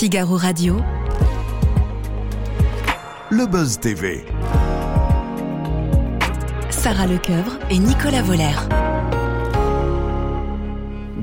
Figaro 0.00 0.38
Radio. 0.38 0.80
Le 3.30 3.44
Buzz 3.44 3.78
TV. 3.80 4.24
Sarah 6.70 7.06
Lecoeuvre 7.06 7.58
et 7.68 7.78
Nicolas 7.78 8.22
Voller. 8.22 8.56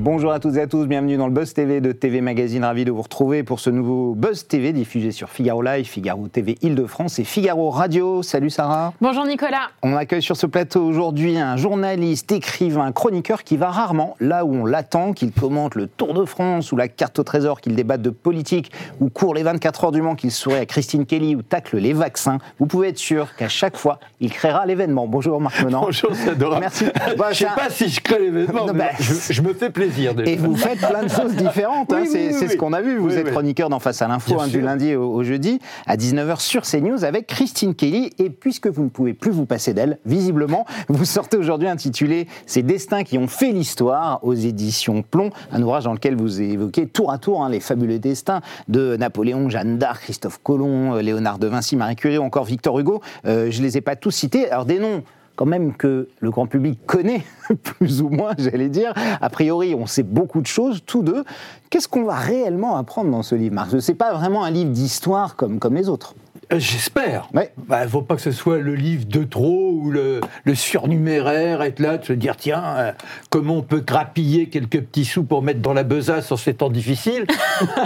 Bonjour 0.00 0.30
à 0.30 0.38
toutes 0.38 0.54
et 0.54 0.60
à 0.60 0.68
tous, 0.68 0.86
bienvenue 0.86 1.16
dans 1.16 1.26
le 1.26 1.32
Buzz 1.32 1.52
TV 1.52 1.80
de 1.80 1.90
TV 1.90 2.20
Magazine, 2.20 2.62
ravi 2.62 2.84
de 2.84 2.92
vous 2.92 3.02
retrouver 3.02 3.42
pour 3.42 3.58
ce 3.58 3.68
nouveau 3.68 4.14
Buzz 4.14 4.46
TV 4.46 4.72
diffusé 4.72 5.10
sur 5.10 5.28
Figaro 5.28 5.60
Live, 5.60 5.86
Figaro 5.86 6.28
TV 6.28 6.56
Île-de-France 6.62 7.18
et 7.18 7.24
Figaro 7.24 7.68
Radio. 7.70 8.22
Salut 8.22 8.48
Sarah. 8.48 8.92
Bonjour 9.00 9.26
Nicolas. 9.26 9.70
On 9.82 9.96
accueille 9.96 10.22
sur 10.22 10.36
ce 10.36 10.46
plateau 10.46 10.84
aujourd'hui 10.84 11.36
un 11.36 11.56
journaliste, 11.56 12.30
écrivain, 12.30 12.92
chroniqueur 12.92 13.42
qui 13.42 13.56
va 13.56 13.70
rarement 13.70 14.14
là 14.20 14.44
où 14.44 14.54
on 14.54 14.66
l'attend, 14.66 15.14
qu'il 15.14 15.32
commente 15.32 15.74
le 15.74 15.88
Tour 15.88 16.14
de 16.14 16.24
France 16.24 16.70
ou 16.70 16.76
la 16.76 16.86
carte 16.86 17.18
au 17.18 17.24
trésor, 17.24 17.60
qu'il 17.60 17.74
débatte 17.74 18.02
de 18.02 18.10
politique 18.10 18.70
ou 19.00 19.10
court 19.10 19.34
les 19.34 19.42
24 19.42 19.86
heures 19.86 19.92
du 19.92 20.00
Mans, 20.00 20.14
qu'il 20.14 20.30
sourit 20.30 20.58
à 20.58 20.66
Christine 20.66 21.06
Kelly 21.06 21.34
ou 21.34 21.42
tacle 21.42 21.76
les 21.76 21.92
vaccins. 21.92 22.38
Vous 22.60 22.66
pouvez 22.66 22.90
être 22.90 22.98
sûr 22.98 23.34
qu'à 23.34 23.48
chaque 23.48 23.76
fois, 23.76 23.98
il 24.20 24.30
créera 24.30 24.64
l'événement. 24.64 25.08
Bonjour 25.08 25.40
Marc 25.40 25.60
Menant. 25.64 25.80
Bonjour, 25.80 26.10
c'est 26.14 26.30
adorable. 26.30 26.60
Merci. 26.60 26.84
je 26.84 27.24
ne 27.26 27.32
sais 27.32 27.46
pas 27.56 27.68
si 27.68 27.88
je 27.88 28.00
crée 28.00 28.20
l'événement, 28.20 28.66
bah, 28.72 28.90
je, 29.00 29.32
je 29.32 29.42
me 29.42 29.52
fais 29.52 29.70
plaisir 29.70 29.87
déjà. 29.88 30.30
Et 30.30 30.36
vous 30.36 30.56
faites 30.56 30.78
plein 30.78 31.02
de 31.02 31.08
choses 31.08 31.34
différentes, 31.34 31.92
hein, 31.92 32.00
Oui, 32.02 32.08
c'est 32.10 32.28
oui, 32.28 32.34
c'est 32.34 32.46
oui, 32.46 32.52
ce 32.52 32.56
qu'on 32.56 32.72
a 32.72 32.80
vu. 32.80 32.98
Vous 32.98 33.16
êtes 33.16 33.30
chroniqueur 33.30 33.68
dans 33.68 33.78
Face 33.78 34.02
à 34.02 34.08
l'info 34.08 34.40
hein, 34.40 34.48
du 34.48 34.60
lundi 34.60 34.94
au, 34.94 35.12
au 35.12 35.22
jeudi 35.22 35.60
à 35.86 35.96
19h 35.96 36.40
sur 36.40 36.62
CNews 36.62 37.04
avec 37.04 37.26
Christine 37.26 37.74
Kelly. 37.74 38.10
Et 38.18 38.30
puisque 38.30 38.66
vous 38.66 38.84
ne 38.84 38.88
pouvez 38.88 39.14
plus 39.14 39.30
vous 39.30 39.46
passer 39.46 39.74
d'elle, 39.74 39.98
visiblement, 40.04 40.66
vous 40.88 41.04
sortez 41.04 41.36
aujourd'hui 41.36 41.68
intitulé 41.68 42.26
Ces 42.46 42.62
destins 42.62 43.04
qui 43.04 43.18
ont 43.18 43.28
fait 43.28 43.52
l'histoire 43.52 44.20
aux 44.22 44.34
éditions 44.34 45.02
Plomb, 45.02 45.30
un 45.52 45.62
ouvrage 45.62 45.84
dans 45.84 45.92
lequel 45.92 46.16
vous 46.16 46.40
évoquez 46.40 46.86
tour 46.86 47.12
à 47.12 47.18
tour 47.18 47.44
hein, 47.44 47.50
les 47.50 47.60
fabuleux 47.60 47.98
destins 47.98 48.40
de 48.68 48.96
Napoléon, 48.96 49.48
Jeanne 49.48 49.78
d'Arc, 49.78 50.02
Christophe 50.02 50.40
Colomb, 50.42 50.94
euh, 50.94 51.02
Léonard 51.02 51.38
de 51.38 51.46
Vinci, 51.46 51.76
Marie 51.76 51.96
Curie 51.96 52.18
ou 52.18 52.22
encore 52.22 52.44
Victor 52.44 52.78
Hugo. 52.78 53.00
Euh, 53.26 53.50
je 53.50 53.60
ne 53.60 53.66
les 53.66 53.76
ai 53.76 53.80
pas 53.80 53.96
tous 53.96 54.10
cités. 54.10 54.50
Alors 54.50 54.64
des 54.64 54.78
noms 54.78 55.02
quand 55.38 55.46
même 55.46 55.72
que 55.72 56.08
le 56.18 56.30
grand 56.32 56.48
public 56.48 56.80
connaît, 56.84 57.22
plus 57.62 58.02
ou 58.02 58.08
moins, 58.08 58.32
j'allais 58.36 58.68
dire. 58.68 58.92
A 59.20 59.30
priori, 59.30 59.72
on 59.72 59.86
sait 59.86 60.02
beaucoup 60.02 60.40
de 60.40 60.48
choses, 60.48 60.82
tous 60.84 61.04
deux. 61.04 61.22
Qu'est-ce 61.70 61.86
qu'on 61.86 62.02
va 62.02 62.16
réellement 62.16 62.76
apprendre 62.76 63.12
dans 63.12 63.22
ce 63.22 63.36
livre, 63.36 63.54
Marc? 63.54 63.80
Ce 63.80 63.92
n'est 63.92 63.96
pas 63.96 64.12
vraiment 64.12 64.42
un 64.42 64.50
livre 64.50 64.72
d'histoire 64.72 65.36
comme, 65.36 65.60
comme 65.60 65.76
les 65.76 65.88
autres. 65.88 66.16
Euh, 66.52 66.58
J'espère. 66.58 67.28
Ouais. 67.34 67.52
Bah, 67.56 67.86
faut 67.86 68.02
pas 68.02 68.16
que 68.16 68.22
ce 68.22 68.32
soit 68.32 68.58
le 68.58 68.74
livre 68.74 69.04
de 69.06 69.24
trop 69.24 69.72
ou 69.72 69.90
le, 69.90 70.20
le 70.44 70.54
surnuméraire, 70.54 71.62
être 71.62 71.80
là, 71.80 71.98
de 71.98 72.04
se 72.04 72.12
dire 72.12 72.36
tiens, 72.36 72.62
euh, 72.76 72.92
comment 73.30 73.56
on 73.56 73.62
peut 73.62 73.80
grappiller 73.80 74.48
quelques 74.48 74.80
petits 74.80 75.04
sous 75.04 75.24
pour 75.24 75.42
mettre 75.42 75.60
dans 75.60 75.74
la 75.74 75.82
besace 75.82 76.32
en 76.32 76.36
ces 76.36 76.54
temps 76.54 76.70
difficiles. 76.70 77.26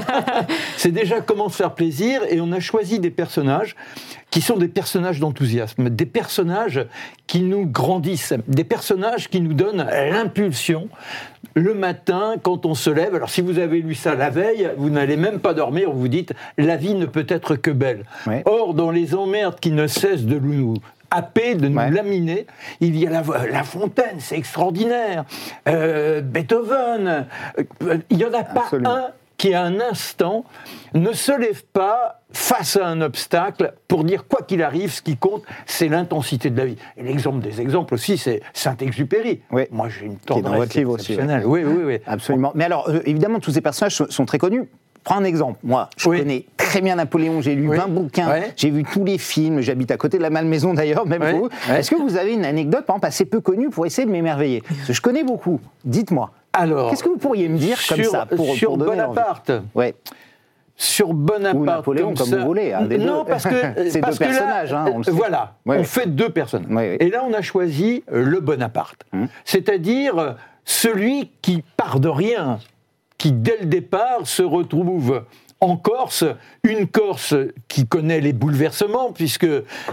C'est 0.76 0.92
déjà 0.92 1.20
comment 1.20 1.48
se 1.48 1.56
faire 1.56 1.74
plaisir 1.74 2.22
et 2.30 2.40
on 2.40 2.52
a 2.52 2.60
choisi 2.60 3.00
des 3.00 3.10
personnages 3.10 3.74
qui 4.30 4.40
sont 4.40 4.56
des 4.56 4.68
personnages 4.68 5.20
d'enthousiasme, 5.20 5.90
des 5.90 6.06
personnages 6.06 6.86
qui 7.26 7.40
nous 7.42 7.66
grandissent, 7.66 8.34
des 8.48 8.64
personnages 8.64 9.28
qui 9.28 9.42
nous 9.42 9.52
donnent 9.52 9.86
l'impulsion 9.90 10.88
le 11.54 11.74
matin 11.74 12.36
quand 12.42 12.64
on 12.64 12.74
se 12.74 12.88
lève. 12.88 13.14
Alors 13.14 13.28
si 13.28 13.42
vous 13.42 13.58
avez 13.58 13.82
lu 13.82 13.94
ça 13.94 14.14
la 14.14 14.30
veille, 14.30 14.70
vous 14.78 14.88
n'allez 14.88 15.18
même 15.18 15.38
pas 15.38 15.52
dormir, 15.52 15.90
vous 15.90 16.00
vous 16.00 16.08
dites 16.08 16.32
la 16.56 16.76
vie 16.76 16.94
ne 16.94 17.04
peut 17.04 17.26
être 17.28 17.56
que 17.56 17.70
belle. 17.70 18.04
Ouais. 18.26 18.42
Or, 18.52 18.74
dans 18.74 18.90
les 18.90 19.14
emmerdes 19.14 19.58
qui 19.60 19.70
ne 19.70 19.86
cessent 19.86 20.24
de 20.26 20.38
nous 20.38 20.74
happer, 21.10 21.54
de 21.54 21.68
nous 21.68 21.78
Ouais. 21.78 21.90
laminer, 21.90 22.46
il 22.80 22.98
y 22.98 23.06
a 23.06 23.10
la, 23.10 23.22
La 23.50 23.64
Fontaine, 23.64 24.16
c'est 24.18 24.36
extraordinaire, 24.36 25.24
Euh, 25.68 26.20
Beethoven, 26.20 27.26
euh, 27.58 27.98
il 28.10 28.16
n'y 28.18 28.24
en 28.26 28.34
a 28.34 28.44
pas 28.44 28.66
un 28.84 29.06
qui 29.38 29.54
à 29.54 29.62
un 29.64 29.80
instant 29.80 30.44
ne 30.94 31.12
se 31.12 31.32
lève 31.32 31.64
pas 31.72 32.20
face 32.32 32.76
à 32.76 32.86
un 32.86 33.00
obstacle 33.00 33.72
pour 33.88 34.04
dire 34.04 34.26
quoi 34.28 34.42
qu'il 34.46 34.62
arrive, 34.62 34.90
ce 34.92 35.02
qui 35.02 35.16
compte, 35.16 35.42
c'est 35.66 35.88
l'intensité 35.88 36.48
de 36.50 36.58
la 36.58 36.66
vie. 36.66 36.76
Et 36.96 37.02
l'exemple 37.02 37.40
des 37.40 37.60
exemples 37.60 37.94
aussi, 37.94 38.18
c'est 38.18 38.40
Saint-Exupéry. 38.52 39.40
Oui. 39.50 39.62
Moi, 39.70 39.88
j'ai 39.88 40.06
une 40.06 40.12
est 40.12 40.28
dans 40.28 40.34
tendresse 40.36 40.58
votre 40.58 40.76
livre 40.78 40.92
aussi. 40.92 41.16
Oui, 41.44 41.64
oui, 41.64 41.82
oui. 41.84 41.98
Absolument. 42.06 42.52
Mais 42.54 42.64
alors, 42.64 42.88
euh, 42.88 43.00
évidemment, 43.04 43.40
tous 43.40 43.50
ces 43.52 43.60
personnages 43.62 43.96
sont, 43.96 44.06
sont 44.10 44.26
très 44.26 44.38
connus. 44.38 44.68
Prends 45.04 45.16
un 45.16 45.24
exemple. 45.24 45.58
Moi, 45.64 45.88
je 45.96 46.08
Oui. 46.08 46.18
connais 46.18 46.44
très 46.56 46.80
bien 46.80 46.96
Napoléon. 46.96 47.40
J'ai 47.40 47.54
lu 47.54 47.68
Oui. 47.68 47.76
20 47.76 47.88
bouquins. 47.88 48.28
Ouais. 48.28 48.52
J'ai 48.56 48.70
vu 48.70 48.84
tous 48.84 49.04
les 49.04 49.18
films. 49.18 49.60
J'habite 49.60 49.90
à 49.90 49.96
côté 49.96 50.16
de 50.18 50.22
la 50.22 50.30
Malmaison 50.30 50.74
d'ailleurs, 50.74 51.06
même 51.06 51.22
Ouais. 51.22 51.32
vous. 51.32 51.48
Ouais. 51.68 51.80
Est-ce 51.80 51.90
que 51.90 51.96
vous 51.96 52.16
avez 52.16 52.34
une 52.34 52.44
anecdote, 52.44 52.84
par 52.86 52.96
exemple, 52.96 53.06
assez 53.08 53.24
peu 53.24 53.40
connue 53.40 53.68
pour 53.70 53.84
essayer 53.86 54.06
de 54.06 54.12
m'émerveiller? 54.12 54.60
Parce 54.62 54.86
que 54.88 54.92
je 54.92 55.00
connais 55.02 55.24
beaucoup. 55.24 55.60
Dites-moi. 55.84 56.30
Alors, 56.52 56.90
Qu'est-ce 56.90 57.02
que 57.02 57.08
vous 57.08 57.16
pourriez 57.18 57.48
me 57.48 57.58
dire 57.58 57.78
comme 57.88 57.98
sur, 58.02 58.10
ça 58.10 58.26
pour, 58.26 58.54
sur 58.54 58.68
pour 58.70 58.78
donner 58.78 58.90
Bonaparte 58.90 59.50
envie 59.50 59.60
Ouais. 59.74 59.94
sur 60.76 61.14
Bonaparte 61.14 61.56
Ou 61.56 61.64
Napoléon, 61.64 62.14
comme 62.14 62.28
vous 62.28 62.44
voulez, 62.46 62.74
des 62.88 62.98
non, 62.98 63.22
deux. 63.24 63.30
parce 63.30 63.44
que 63.44 63.50
C'est 63.90 64.00
parce 64.00 64.18
deux 64.18 64.24
là, 64.26 64.30
personnages, 64.30 64.72
hein, 64.72 64.84
on 64.92 64.98
le 64.98 65.04
sait. 65.04 65.10
Voilà, 65.12 65.54
Ouais, 65.66 65.76
on 65.76 65.78
ouais. 65.80 65.84
fait 65.84 66.06
deux. 66.06 66.32
Ouais, 66.34 66.74
ouais. 66.74 66.96
Et 67.00 67.08
là, 67.10 67.24
on 67.28 67.32
a 67.32 67.40
choisi 67.42 68.04
euh, 68.12 68.22
le 68.24 68.40
Bonaparte, 68.40 69.02
Hum. 69.12 69.28
c'est-à-dire 69.44 70.18
euh, 70.18 70.32
celui 70.64 71.30
qui 71.42 71.62
part 71.76 72.00
de 72.00 72.08
rien, 72.08 72.58
qui 73.22 73.30
dès 73.30 73.58
le 73.60 73.66
départ 73.66 74.26
se 74.26 74.42
retrouve 74.42 75.22
en 75.60 75.76
Corse, 75.76 76.24
une 76.64 76.88
Corse 76.88 77.36
qui 77.68 77.86
connaît 77.86 78.20
les 78.20 78.32
bouleversements, 78.32 79.12
puisque 79.12 79.46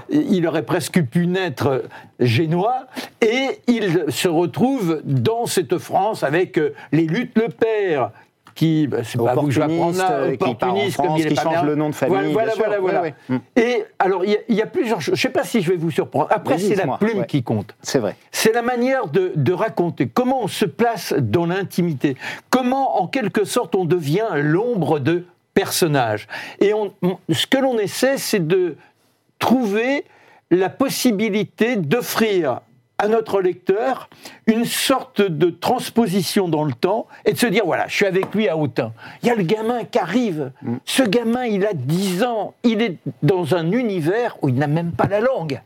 il 0.10 0.48
aurait 0.48 0.66
presque 0.66 1.04
pu 1.04 1.28
naître 1.28 1.84
génois, 2.20 2.88
et 3.22 3.60
il 3.68 4.06
se 4.08 4.28
retrouve 4.28 5.02
dans 5.04 5.46
cette 5.46 5.78
France 5.78 6.24
avec 6.24 6.58
euh, 6.58 6.74
les 6.92 7.06
luttes 7.06 7.38
le 7.38 7.50
père, 7.50 8.10
qui, 8.60 8.88
bah, 8.88 8.98
c'est 9.06 9.18
pas 9.18 9.36
vous 9.36 9.48
que 9.48 9.52
je 9.52 9.60
vais 9.62 9.74
apprendre 9.74 9.98
là, 9.98 10.06
Opportuniste, 10.28 10.42
euh, 10.42 10.48
qui 10.48 10.56
part 10.56 10.70
en 10.70 10.72
opportuniste, 10.74 10.98
comme 10.98 11.06
France, 11.06 11.20
il 11.22 11.26
est 11.26 11.30
qui 11.30 11.36
pas 11.36 11.42
change 11.44 11.54
bien. 11.54 11.64
le 11.64 11.76
nom 11.76 11.90
de 11.90 11.96
famille, 11.96 12.34
Voilà, 12.34 12.54
voilà, 12.58 12.80
voilà. 12.80 13.02
Ouais, 13.04 13.14
ouais. 13.30 13.40
Et 13.56 13.84
alors, 14.00 14.26
il 14.26 14.32
y 14.32 14.36
a- 14.36 14.40
il 14.50 14.56
y, 14.56 14.62
a 14.62 14.66
plusieurs 14.66 15.00
choses. 15.00 15.16
Je 15.16 15.20
ne 15.20 15.22
sais 15.22 15.30
pas 15.30 15.46
si 15.46 15.62
je 15.62 15.70
vais 15.72 15.78
vous 15.78 15.92
surprendre. 15.92 16.28
Après, 16.30 16.58
c'est 16.58 16.76
la 16.76 16.98
plume 16.98 17.20
ouais. 17.20 17.26
qui 17.26 17.42
compte. 17.42 17.74
C'est 17.82 18.00
vrai. 18.00 18.18
C'est 18.32 18.52
la 18.54 18.62
manière 18.62 19.08
de, 19.08 19.32
de 19.36 19.54
raconter, 19.54 20.10
comment 20.14 20.44
on 20.44 20.48
se 20.50 20.66
place 20.66 21.14
dans 21.18 21.46
l'intimité, 21.46 22.18
comment 22.50 23.02
en 23.02 23.08
quelque 23.08 23.46
sorte 23.46 23.76
on 23.76 23.86
devient 23.86 24.28
l'ombre 24.36 25.00
de 25.00 25.24
personnages? 25.54 26.28
Et 26.60 26.74
on- 26.74 26.94
on- 27.02 27.18
ce 27.32 27.48
que 27.48 27.58
l'on 27.60 27.80
essaie, 27.80 28.18
c'est 28.18 28.46
de 28.46 28.76
trouver 29.40 30.04
la 30.52 30.70
possibilité 30.70 31.76
d'offrir 31.78 32.60
à 33.00 33.08
notre 33.08 33.42
lecteur 33.42 34.10
une 34.46 34.66
sorte 34.66 35.22
de 35.22 35.50
transposition 35.50 36.48
dans 36.48 36.66
le 36.66 36.74
temps 36.74 37.08
et 37.26 37.34
de 37.34 37.38
se 37.38 37.48
dire 37.48 37.66
voilà, 37.66 37.88
je 37.88 37.96
suis 37.96 38.06
avec 38.06 38.36
lui 38.36 38.48
à 38.48 38.58
Autun. 38.58 38.94
Il 39.24 39.30
y 39.30 39.32
a 39.32 39.36
le 39.36 39.44
gamin 39.44 39.86
qui 39.86 39.98
arrive. 39.98 40.52
Ce 40.86 41.02
gamin, 41.02 41.46
il 41.46 41.66
a 41.66 41.74
10 41.74 42.24
ans. 42.24 42.54
Il 42.64 42.82
est 42.82 42.98
dans 43.24 43.56
un 43.56 43.72
univers 43.72 44.38
où 44.42 44.50
il 44.50 44.56
n'a 44.56 44.68
même 44.68 44.92
pas 44.92 45.08
la 45.08 45.22
langue. 45.22 45.62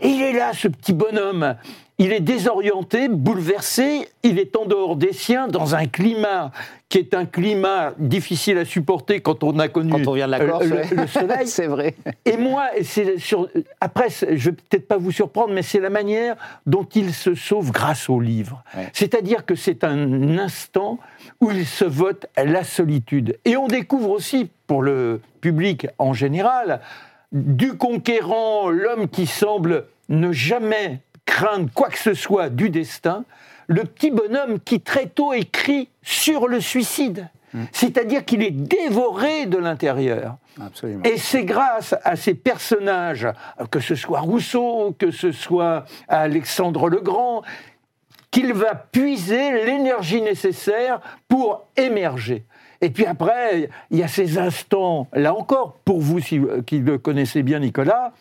Et 0.00 0.08
il 0.08 0.22
est 0.22 0.32
là, 0.32 0.52
ce 0.52 0.68
petit 0.68 0.92
bonhomme. 0.92 1.56
Il 2.02 2.12
est 2.12 2.18
désorienté, 2.18 3.08
bouleversé, 3.08 4.08
il 4.24 4.40
est 4.40 4.56
en 4.56 4.66
dehors 4.66 4.96
des 4.96 5.12
siens, 5.12 5.46
dans 5.46 5.76
un 5.76 5.86
climat 5.86 6.50
qui 6.88 6.98
est 6.98 7.14
un 7.14 7.26
climat 7.26 7.92
difficile 7.96 8.58
à 8.58 8.64
supporter 8.64 9.20
quand 9.20 9.44
on 9.44 9.56
a 9.60 9.68
connu 9.68 9.92
Quand 9.92 10.08
on 10.08 10.14
vient 10.14 10.26
de 10.26 10.32
la 10.32 10.40
euh, 10.40 10.48
Corse, 10.48 10.64
le, 10.64 10.76
ouais. 10.78 10.88
le 10.90 11.06
soleil. 11.06 11.38
c'est 11.46 11.68
vrai. 11.68 11.94
Et 12.24 12.36
moi, 12.36 12.70
sur, 13.18 13.48
après, 13.80 14.08
je 14.10 14.50
vais 14.50 14.56
peut-être 14.56 14.88
pas 14.88 14.96
vous 14.96 15.12
surprendre, 15.12 15.54
mais 15.54 15.62
c'est 15.62 15.78
la 15.78 15.90
manière 15.90 16.34
dont 16.66 16.82
il 16.92 17.14
se 17.14 17.36
sauve 17.36 17.70
grâce 17.70 18.10
au 18.10 18.18
livre. 18.18 18.64
Ouais. 18.76 18.88
C'est-à-dire 18.92 19.46
que 19.46 19.54
c'est 19.54 19.84
un 19.84 20.38
instant 20.38 20.98
où 21.40 21.52
il 21.52 21.66
se 21.66 21.84
vote 21.84 22.26
la 22.36 22.64
solitude. 22.64 23.38
Et 23.44 23.56
on 23.56 23.68
découvre 23.68 24.10
aussi, 24.10 24.50
pour 24.66 24.82
le 24.82 25.20
public 25.40 25.86
en 25.98 26.14
général, 26.14 26.80
du 27.30 27.74
conquérant, 27.74 28.70
l'homme 28.70 29.08
qui 29.08 29.26
semble 29.28 29.86
ne 30.08 30.32
jamais 30.32 30.98
craindre 31.42 31.68
quoi 31.74 31.88
que 31.88 31.98
ce 31.98 32.14
soit 32.14 32.48
du 32.50 32.70
destin, 32.70 33.24
le 33.66 33.84
petit 33.84 34.10
bonhomme 34.10 34.60
qui 34.60 34.80
très 34.80 35.06
tôt 35.06 35.32
écrit 35.32 35.88
sur 36.02 36.46
le 36.48 36.60
suicide. 36.60 37.28
C'est-à-dire 37.70 38.24
qu'il 38.24 38.42
est 38.42 38.50
dévoré 38.50 39.44
de 39.46 39.58
l'intérieur. 39.58 40.36
Et 41.04 41.18
c'est 41.18 41.44
grâce 41.44 41.94
à 42.02 42.16
ces 42.16 42.32
personnages, 42.34 43.28
que 43.70 43.78
ce 43.80 43.94
soit 43.94 44.20
Rousseau, 44.20 44.94
que 44.98 45.10
ce 45.10 45.32
soit 45.32 45.84
Alexandre 46.08 46.88
le 46.88 47.00
Grand, 47.00 47.42
qu'il 48.30 48.54
va 48.54 48.74
puiser 48.74 49.64
l'énergie 49.66 50.22
nécessaire 50.22 51.00
pour 51.28 51.66
émerger. 51.76 52.44
Et 52.80 52.88
puis 52.88 53.04
après, 53.04 53.68
il 53.90 53.98
y 53.98 54.02
a 54.02 54.08
ces 54.08 54.38
instants, 54.38 55.08
là 55.12 55.34
encore, 55.34 55.74
pour 55.84 56.00
vous 56.00 56.20
si- 56.20 56.40
qui 56.66 56.78
le 56.78 56.96
connaissez 56.96 57.42
bien, 57.42 57.58
Nicolas, 57.58 58.12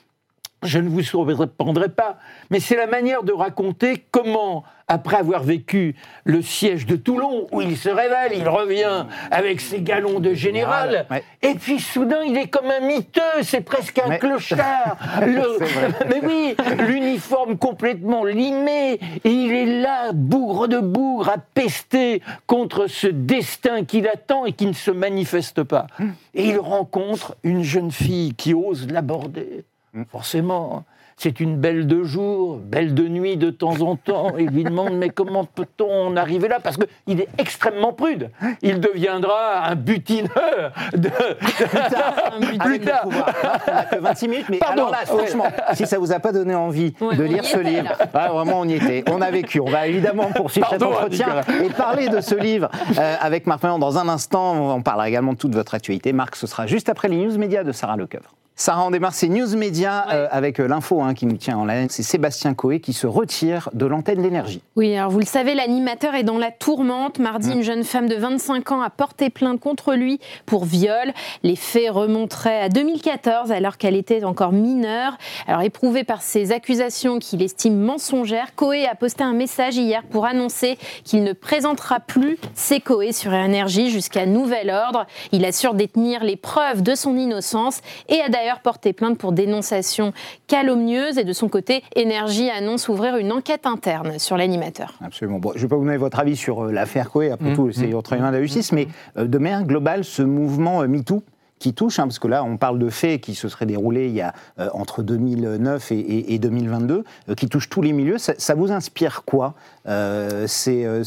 je 0.64 0.80
ne 0.80 0.90
vous 0.90 1.02
surprendrai 1.02 1.90
pas, 1.90 2.18
mais 2.50 2.60
c'est 2.60 2.76
la 2.78 2.88
manière 2.88 3.24
de 3.24 3.32
raconter 3.32 4.06
comment, 4.12 4.64
après 4.88 5.18
avoir 5.18 5.44
vécu 5.44 5.96
le 6.24 6.42
siège 6.42 6.86
de 6.86 6.96
Toulon, 6.96 7.48
où 7.52 7.62
il 7.62 7.78
se 7.78 7.90
révèle, 7.90 8.34
il 8.36 8.48
revient 8.48 9.06
avec 9.32 9.60
ses 9.62 9.82
galons 9.82 10.20
de 10.20 10.34
général, 10.34 11.06
Ouais. 11.10 11.24
et 11.42 11.56
puis 11.56 11.80
soudain 11.80 12.22
il 12.26 12.38
est 12.38 12.48
comme 12.48 12.70
un 12.70 12.86
miteux, 12.86 13.22
c'est 13.44 13.62
presque 13.62 14.00
un 14.00 14.18
clochard. 14.18 14.98
Le-. 15.26 15.58
Mais 16.10 16.22
oui, 16.24 16.56
l'uniforme 16.88 17.58
complètement 17.58 18.24
limé, 18.24 19.00
et 19.24 19.30
il 19.32 19.52
est 19.52 19.82
là, 19.82 20.12
bougre 20.14 20.68
de 20.68 20.80
bougre, 20.80 21.30
à 21.30 21.38
pester 21.38 22.22
contre 22.48 22.88
ce 22.88 23.08
destin 23.08 23.84
qui 23.84 24.02
l'attend 24.02 24.46
et 24.46 24.54
qui 24.54 24.66
ne 24.66 24.74
se 24.74 24.92
manifeste 24.92 25.64
pas. 25.64 25.88
Et 26.34 26.46
il 26.50 26.60
rencontre 26.60 27.36
une 27.44 27.64
jeune 27.64 27.92
fille 27.92 28.34
qui 28.36 28.54
ose 28.54 28.88
l'aborder. 28.90 29.64
Forcément, 30.10 30.86
c'est 31.18 31.40
une 31.40 31.58
belle 31.58 31.86
de 31.86 32.04
jour, 32.04 32.58
belle 32.58 32.94
de 32.96 33.08
nuit 33.08 33.38
de 33.38 33.50
temps 33.50 33.82
en 33.82 33.96
temps. 33.96 34.38
Il 34.40 34.48
lui 34.48 34.64
demande 34.64 34.94
mais 34.94 35.10
comment 35.10 35.44
peut-on 35.46 36.08
en 36.08 36.18
arriver 36.18 36.48
là? 36.48 36.60
Parce 36.64 36.78
qu'il 36.78 37.20
est 37.20 37.28
extrêmement 37.38 37.94
prude. 37.94 38.32
Il 38.62 38.80
deviendra 38.80 39.66
un 39.68 39.76
butineur 39.76 40.72
de... 40.94 41.10
Pouvoir. 43.04 43.26
Là, 43.44 43.58
on 43.68 43.72
n'a 43.74 43.84
que 43.86 43.98
26 43.98 44.28
minutes, 44.28 44.46
mais 44.50 44.58
Pardon. 44.58 44.88
alors 44.88 44.92
là, 44.92 45.06
franchement, 45.06 45.46
si 45.74 45.86
ça 45.86 46.00
vous 46.00 46.12
a 46.12 46.20
pas 46.20 46.32
donné 46.32 46.56
envie 46.56 46.94
Ouais, 47.02 47.16
de 47.16 47.24
lire 47.24 47.44
ce 47.46 47.58
était, 47.58 47.70
livre, 47.70 47.92
ah, 48.14 48.30
vraiment 48.30 48.62
on 48.62 48.68
y 48.68 48.74
était, 48.74 49.04
on 49.10 49.22
a 49.22 49.30
vécu. 49.32 49.60
On 49.60 49.70
va 49.70 49.88
évidemment 49.88 50.32
poursuivre 50.32 50.68
cet 50.70 50.82
entretien 50.84 51.42
et 51.64 51.70
parler 51.70 52.08
de 52.10 52.22
ce 52.22 52.36
livre 52.36 52.70
euh, 52.98 53.16
avec 53.20 53.46
Marc 53.48 53.64
Menon 53.64 53.80
dans 53.80 53.98
un 53.98 54.08
instant. 54.10 54.76
On 54.76 54.82
parlera 54.82 55.10
également 55.10 55.34
de 55.34 55.38
toute 55.38 55.54
votre 55.54 55.74
actualité. 55.76 56.14
Marc, 56.14 56.36
ce 56.36 56.48
sera 56.48 56.66
juste 56.68 56.90
après 56.90 57.08
les 57.10 57.18
news 57.18 57.38
médias 57.38 57.64
de 57.64 57.72
Sarah 57.72 57.98
Lecoeuvre. 57.98 58.34
Sarah, 58.56 58.86
on 58.86 58.92
démarre 58.92 59.14
ces 59.14 59.28
news 59.28 59.56
médias 59.58 60.06
euh, 60.12 60.28
avec 60.30 60.60
euh, 60.60 60.68
l'info 60.68 61.02
hein, 61.02 61.16
qui 61.16 61.26
nous 61.26 61.38
tient 61.38 61.58
en 61.58 61.66
laine. 61.66 61.90
C'est 61.90 62.04
Sébastien 62.04 62.54
Coé 62.54 62.80
qui 62.80 62.94
se 62.94 63.08
retire 63.08 63.70
de 63.74 63.88
l'antenne 63.88 64.22
d'énergie. 64.22 64.62
Oui, 64.76 64.96
alors 64.96 65.10
vous 65.10 65.18
le 65.18 65.26
savez, 65.26 65.56
l'animateur 65.56 66.14
est 66.14 66.24
dans 66.24 66.38
la 66.38 66.52
tourmente. 66.52 67.18
Mardi, 67.18 67.52
une 67.52 67.64
jeune 67.64 67.84
femme 67.84 68.08
de 68.08 68.16
25 68.16 68.72
ans 68.72 68.82
a 68.82 68.92
porté 68.92 69.32
plainte 69.32 69.60
contre 69.60 69.96
lui 69.96 70.20
pour 70.46 70.66
viol. 70.66 71.12
Les 71.42 71.56
faits 71.56 71.90
remonteraient 71.90 72.62
à 72.62 72.70
2014, 72.70 73.52
alors 73.52 73.78
qu'elle 73.78 73.96
était 73.96 74.24
encore 74.24 74.52
mineure. 74.52 75.18
Alors, 75.48 75.62
éprouvé 75.62 76.04
par 76.04 76.22
ces 76.22 76.52
accusations 76.52 77.18
qu'il 77.18 77.42
estime 77.42 77.80
mensongères, 77.80 78.54
Coé 78.56 78.86
a 78.86 78.94
posté 78.94 79.24
un 79.24 79.34
message 79.34 79.78
hier 79.78 80.04
pour 80.04 80.26
annoncer 80.26 80.78
qu'il 81.04 81.24
ne 81.24 81.34
présentera 81.34 82.00
plus 82.00 82.38
ses 82.54 82.80
Coé 82.80 83.12
sur 83.12 83.34
énergie 83.34 83.90
jusqu'à 83.90 84.28
nouvel 84.28 84.70
ordre. 84.70 85.08
Il 85.32 85.46
assure 85.46 85.74
détenir 85.74 86.24
les 86.24 86.36
preuves 86.36 86.84
de 86.84 86.94
son 86.94 87.18
innocence 87.18 87.82
et 88.08 88.22
a 88.22 88.30
d'ailleurs 88.42 88.60
porté 88.62 88.94
plainte 88.94 89.18
pour 89.18 89.32
dénonciation 89.32 90.14
calomnieuse. 90.48 91.18
Et 91.18 91.24
de 91.24 91.34
son 91.34 91.48
côté, 91.50 91.84
Énergie 91.96 92.50
annonce 92.50 92.90
ouvrir 92.90 93.18
une 93.18 93.32
enquête 93.32 93.66
interne 93.66 94.18
sur 94.20 94.36
l'animateur. 94.38 94.96
Absolument. 95.04 95.40
Bon, 95.40 95.52
je 95.54 95.58
ne 95.58 95.62
vais 95.64 95.68
pas 95.68 95.76
vous 95.76 95.86
donner 95.86 95.98
votre 95.98 96.20
avis 96.20 96.36
sur 96.36 96.66
euh, 96.66 96.72
l'affaire 96.72 97.10
Coé, 97.10 97.32
après 97.32 97.52
Mmh, 97.52 97.56
tout, 97.56 97.72
c'est 97.72 97.88
votre 97.88 98.10
tribunal 98.10 98.32
de 98.34 98.38
la 98.38 98.44
justice, 98.44 98.72
mais 98.72 98.88
euh, 99.18 99.26
de 99.26 99.38
manière 99.38 99.64
globale, 99.64 100.04
ce 100.04 100.22
mouvement 100.22 100.82
euh, 100.82 100.88
MeToo 100.88 101.24
qui 101.60 101.74
touche, 101.76 102.00
hein, 102.00 102.04
parce 102.04 102.18
que 102.18 102.28
là, 102.28 102.44
on 102.44 102.58
parle 102.58 102.80
de 102.80 102.90
faits 102.90 103.22
qui 103.22 103.36
se 103.36 103.48
seraient 103.48 103.68
déroulés 103.68 104.08
il 104.08 104.14
y 104.16 104.22
a 104.22 104.34
euh, 104.60 104.70
entre 104.74 105.04
2009 105.04 105.92
et, 105.92 106.00
et- 106.00 106.34
et 106.34 106.40
2022, 106.40 107.04
euh, 107.30 107.36
qui 107.36 107.48
touchent 107.48 107.70
tous 107.70 107.84
les 107.84 107.94
milieux. 107.94 108.18
Ça, 108.18 108.34
ça 108.38 108.56
vous 108.56 108.72
inspire 108.72 109.24
quoi 109.26 109.54
Euh, 109.88 110.48
euh, 110.68 111.04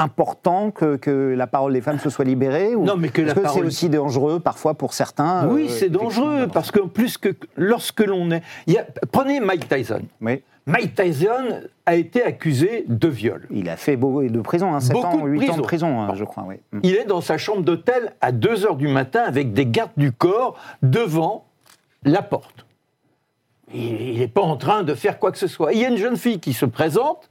important 0.00 0.70
que, 0.70 0.96
que 0.96 1.34
la 1.36 1.46
parole 1.46 1.72
des 1.72 1.80
femmes 1.80 1.98
se 1.98 2.10
soit 2.10 2.24
libérée 2.24 2.74
ou 2.74 2.84
Non, 2.84 2.96
mais 2.96 3.08
que 3.10 3.22
la 3.22 3.34
que 3.34 3.46
c'est 3.48 3.62
aussi 3.62 3.88
dangereux 3.88 4.40
parfois 4.40 4.74
pour 4.74 4.92
certains 4.94 5.46
Oui, 5.48 5.66
euh, 5.68 5.72
c'est 5.72 5.88
dangereux, 5.90 6.48
parce 6.52 6.70
qu'en 6.70 6.88
plus, 6.88 7.18
que 7.18 7.28
lorsque 7.56 8.00
l'on 8.00 8.30
est... 8.30 8.42
il 8.66 8.74
y 8.74 8.78
a- 8.78 8.86
Prenez 9.12 9.40
Mike 9.40 9.68
Tyson. 9.68 10.02
Oui, 10.20 10.42
Mike 10.66 10.94
Tyson 10.94 11.60
a 11.86 11.94
été 11.96 12.22
accusé 12.22 12.84
de 12.88 13.08
viol. 13.08 13.46
il 13.50 13.68
a 13.68 13.76
fait 13.76 13.96
beaucoup 13.96 14.22
de 14.22 14.40
prison, 14.40 14.74
hein, 14.74 14.80
7 14.80 14.92
Beaucoup 14.92 15.06
ans, 15.06 15.24
de 15.24 15.28
8 15.30 15.50
ans 15.50 15.56
de 15.56 15.62
prison. 15.62 16.00
hein, 16.02 16.12
je 16.14 16.24
crois. 16.24 16.44
Oui. 16.46 16.56
Mm. 16.72 16.80
Il 16.82 16.94
est 16.96 17.04
dans 17.06 17.20
sa 17.20 17.38
chambre 17.38 17.62
d'hôtel 17.62 18.12
à 18.20 18.32
2 18.32 18.66
heures 18.66 18.76
du 18.76 18.88
matin 18.88 19.22
avec 19.26 19.52
des 19.52 19.66
gardes 19.66 19.90
du 19.96 20.12
corps 20.12 20.56
devant 20.82 21.44
la 22.04 22.22
porte. 22.22 22.66
Il 23.72 24.18
n'est 24.18 24.28
pas 24.28 24.42
en 24.42 24.56
train 24.56 24.82
de 24.82 24.94
faire 24.94 25.18
quoi 25.18 25.30
que 25.30 25.38
ce 25.38 25.46
soit. 25.46 25.72
Il 25.72 25.80
y 25.80 25.84
a 25.84 25.88
une 25.88 25.96
jeune 25.96 26.16
fille 26.16 26.40
qui 26.40 26.52
se 26.52 26.66
présente 26.66 27.29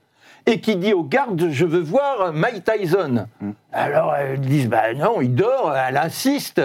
et 0.49 0.59
qui 0.59 0.75
dit 0.75 0.93
aux 0.93 1.03
gardes 1.03 1.49
Je 1.51 1.65
veux 1.65 1.79
voir 1.79 2.33
Mike 2.33 2.63
Tyson. 2.63 3.27
Alors 3.71 4.15
elles 4.15 4.41
disent 4.41 4.67
Bah 4.67 4.93
non, 4.95 5.21
il 5.21 5.35
dort, 5.35 5.75
elle 5.75 5.97
insiste. 5.97 6.61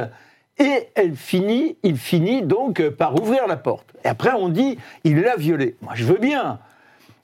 Et 0.59 0.89
elle 0.95 1.17
finit, 1.17 1.77
il 1.83 1.99
finit 1.99 2.43
donc 2.43 2.89
par 2.91 3.21
ouvrir 3.21 3.47
la 3.47 3.57
porte. 3.57 3.93
Et 4.05 4.09
après, 4.09 4.33
on 4.33 4.49
dit 4.49 4.79
Il 5.05 5.21
l'a 5.21 5.37
violée. 5.37 5.77
Moi, 5.83 5.93
je 5.95 6.05
veux 6.05 6.19
bien. 6.19 6.59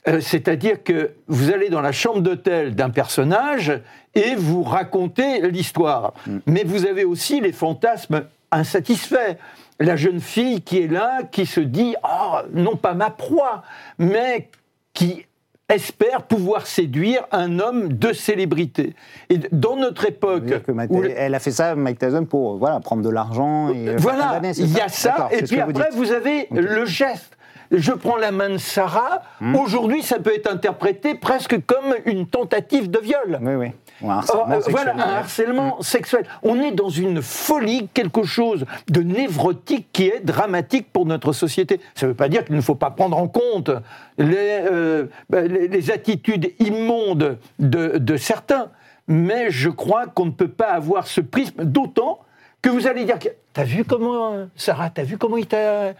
Euh, 0.08 0.20
C'est-à-dire 0.20 0.82
que 0.82 1.12
vous 1.28 1.50
allez 1.50 1.70
dans 1.70 1.80
la 1.80 1.92
chambre 1.92 2.20
d'hôtel 2.20 2.74
d'un 2.74 2.90
personnage 2.90 3.72
et 4.14 4.34
vous 4.34 4.62
racontez 4.62 5.48
l'histoire. 5.50 6.12
Mais 6.46 6.64
vous 6.64 6.86
avez 6.86 7.04
aussi 7.04 7.40
les 7.40 7.52
fantasmes 7.52 8.24
insatisfaits. 8.50 9.36
La 9.78 9.96
jeune 9.96 10.20
fille 10.20 10.60
qui 10.60 10.78
est 10.78 10.88
là, 10.88 11.22
qui 11.22 11.46
se 11.46 11.60
dit, 11.60 11.94
ah, 12.02 12.44
non 12.52 12.76
pas 12.76 12.92
ma 12.92 13.08
proie, 13.08 13.62
mais 13.98 14.50
qui 14.92 15.24
espère 15.70 16.22
pouvoir 16.22 16.66
séduire 16.66 17.26
un 17.32 17.58
homme 17.58 17.92
de 17.92 18.12
célébrité. 18.12 18.94
Et 19.28 19.38
dans 19.52 19.76
notre 19.76 20.06
époque, 20.06 20.62
que 20.62 20.72
où 20.88 21.04
elle 21.04 21.34
a 21.34 21.38
fait 21.38 21.50
ça, 21.50 21.74
Mike 21.74 21.98
Tyson, 21.98 22.24
pour 22.24 22.58
voilà, 22.58 22.80
prendre 22.80 23.02
de 23.02 23.10
l'argent 23.10 23.72
et 23.72 23.96
voilà, 23.96 24.40
il 24.42 24.72
y 24.72 24.80
a 24.80 24.88
ça, 24.88 25.28
et 25.30 25.42
puis 25.42 25.60
après, 25.60 25.90
vous, 25.92 26.12
avez 26.12 26.48
le 26.50 26.84
geste. 26.84 27.36
Je 27.70 27.92
prends 27.92 28.16
la 28.16 28.32
main 28.32 28.50
de 28.50 28.56
Sarah. 28.56 29.22
Hmm. 29.40 29.54
Aujourd'hui, 29.54 30.02
ça 30.02 30.18
peut 30.18 30.34
être 30.34 30.50
interprété 30.50 31.14
presque 31.14 31.64
comme 31.66 31.94
une 32.04 32.26
tentative 32.26 32.90
de 32.90 32.98
viol. 32.98 33.38
Oui, 33.40 33.54
oui. 33.54 33.72
Ou 34.02 34.10
un 34.10 34.18
harcèlement 34.18 34.50
euh, 34.50 34.60
sexuel, 34.60 34.72
voilà, 34.72 34.92
un 34.94 35.14
harcèlement 35.16 35.82
sexuel. 35.82 36.26
On 36.42 36.60
est 36.60 36.72
dans 36.72 36.88
une 36.88 37.22
folie, 37.22 37.88
quelque 37.92 38.24
chose 38.24 38.64
de 38.88 39.02
névrotique 39.02 39.88
qui 39.92 40.08
est 40.08 40.24
dramatique 40.24 40.90
pour 40.92 41.06
notre 41.06 41.32
société. 41.32 41.80
Ça 41.94 42.06
ne 42.06 42.10
veut 42.12 42.16
pas 42.16 42.28
dire 42.28 42.44
qu'il 42.44 42.56
ne 42.56 42.60
faut 42.60 42.74
pas 42.74 42.90
prendre 42.90 43.16
en 43.16 43.28
compte 43.28 43.70
les, 44.18 44.36
euh, 44.70 45.06
bah, 45.28 45.42
les, 45.42 45.68
les 45.68 45.90
attitudes 45.90 46.52
immondes 46.58 47.38
de, 47.58 47.98
de 47.98 48.16
certains, 48.16 48.70
mais 49.06 49.50
je 49.50 49.68
crois 49.68 50.06
qu'on 50.06 50.26
ne 50.26 50.30
peut 50.30 50.48
pas 50.48 50.70
avoir 50.70 51.06
ce 51.06 51.20
prisme, 51.20 51.64
d'autant 51.64 52.20
que 52.62 52.68
vous 52.68 52.86
allez 52.86 53.04
dire, 53.04 53.18
t'as 53.52 53.64
vu 53.64 53.84
comment, 53.84 54.32
euh, 54.32 54.46
Sarah, 54.56 54.90
t'as 54.90 55.02
vu 55.02 55.18
comment 55.18 55.36
il 55.36 55.46
t'a... 55.46 55.92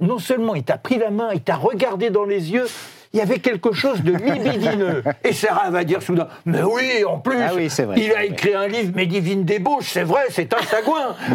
Non 0.00 0.18
seulement 0.18 0.54
il 0.54 0.64
t'a 0.64 0.78
pris 0.78 0.98
la 0.98 1.10
main, 1.10 1.32
il 1.32 1.42
t'a 1.42 1.56
regardé 1.56 2.10
dans 2.10 2.24
les 2.24 2.52
yeux, 2.52 2.66
il 3.14 3.18
y 3.18 3.20
avait 3.22 3.38
quelque 3.38 3.72
chose 3.72 4.02
de 4.02 4.12
libidineux. 4.12 5.02
Et 5.24 5.32
Sarah 5.32 5.70
va 5.70 5.84
dire 5.84 6.02
soudain, 6.02 6.26
mais 6.44 6.62
oui, 6.62 7.04
en 7.08 7.18
plus, 7.18 7.38
Ah 7.40 7.52
oui, 7.54 7.70
c'est 7.70 7.84
vrai, 7.84 7.96
il 7.98 8.10
a 8.10 8.14
vrai. 8.14 8.26
écrit 8.26 8.54
un 8.54 8.66
livre, 8.66 8.92
Mes 8.96 9.06
divines 9.06 9.44
débauches, 9.44 9.88
c'est 9.92 10.02
vrai, 10.02 10.24
c'est 10.30 10.52
un 10.52 10.62
sagouin. 10.62 11.14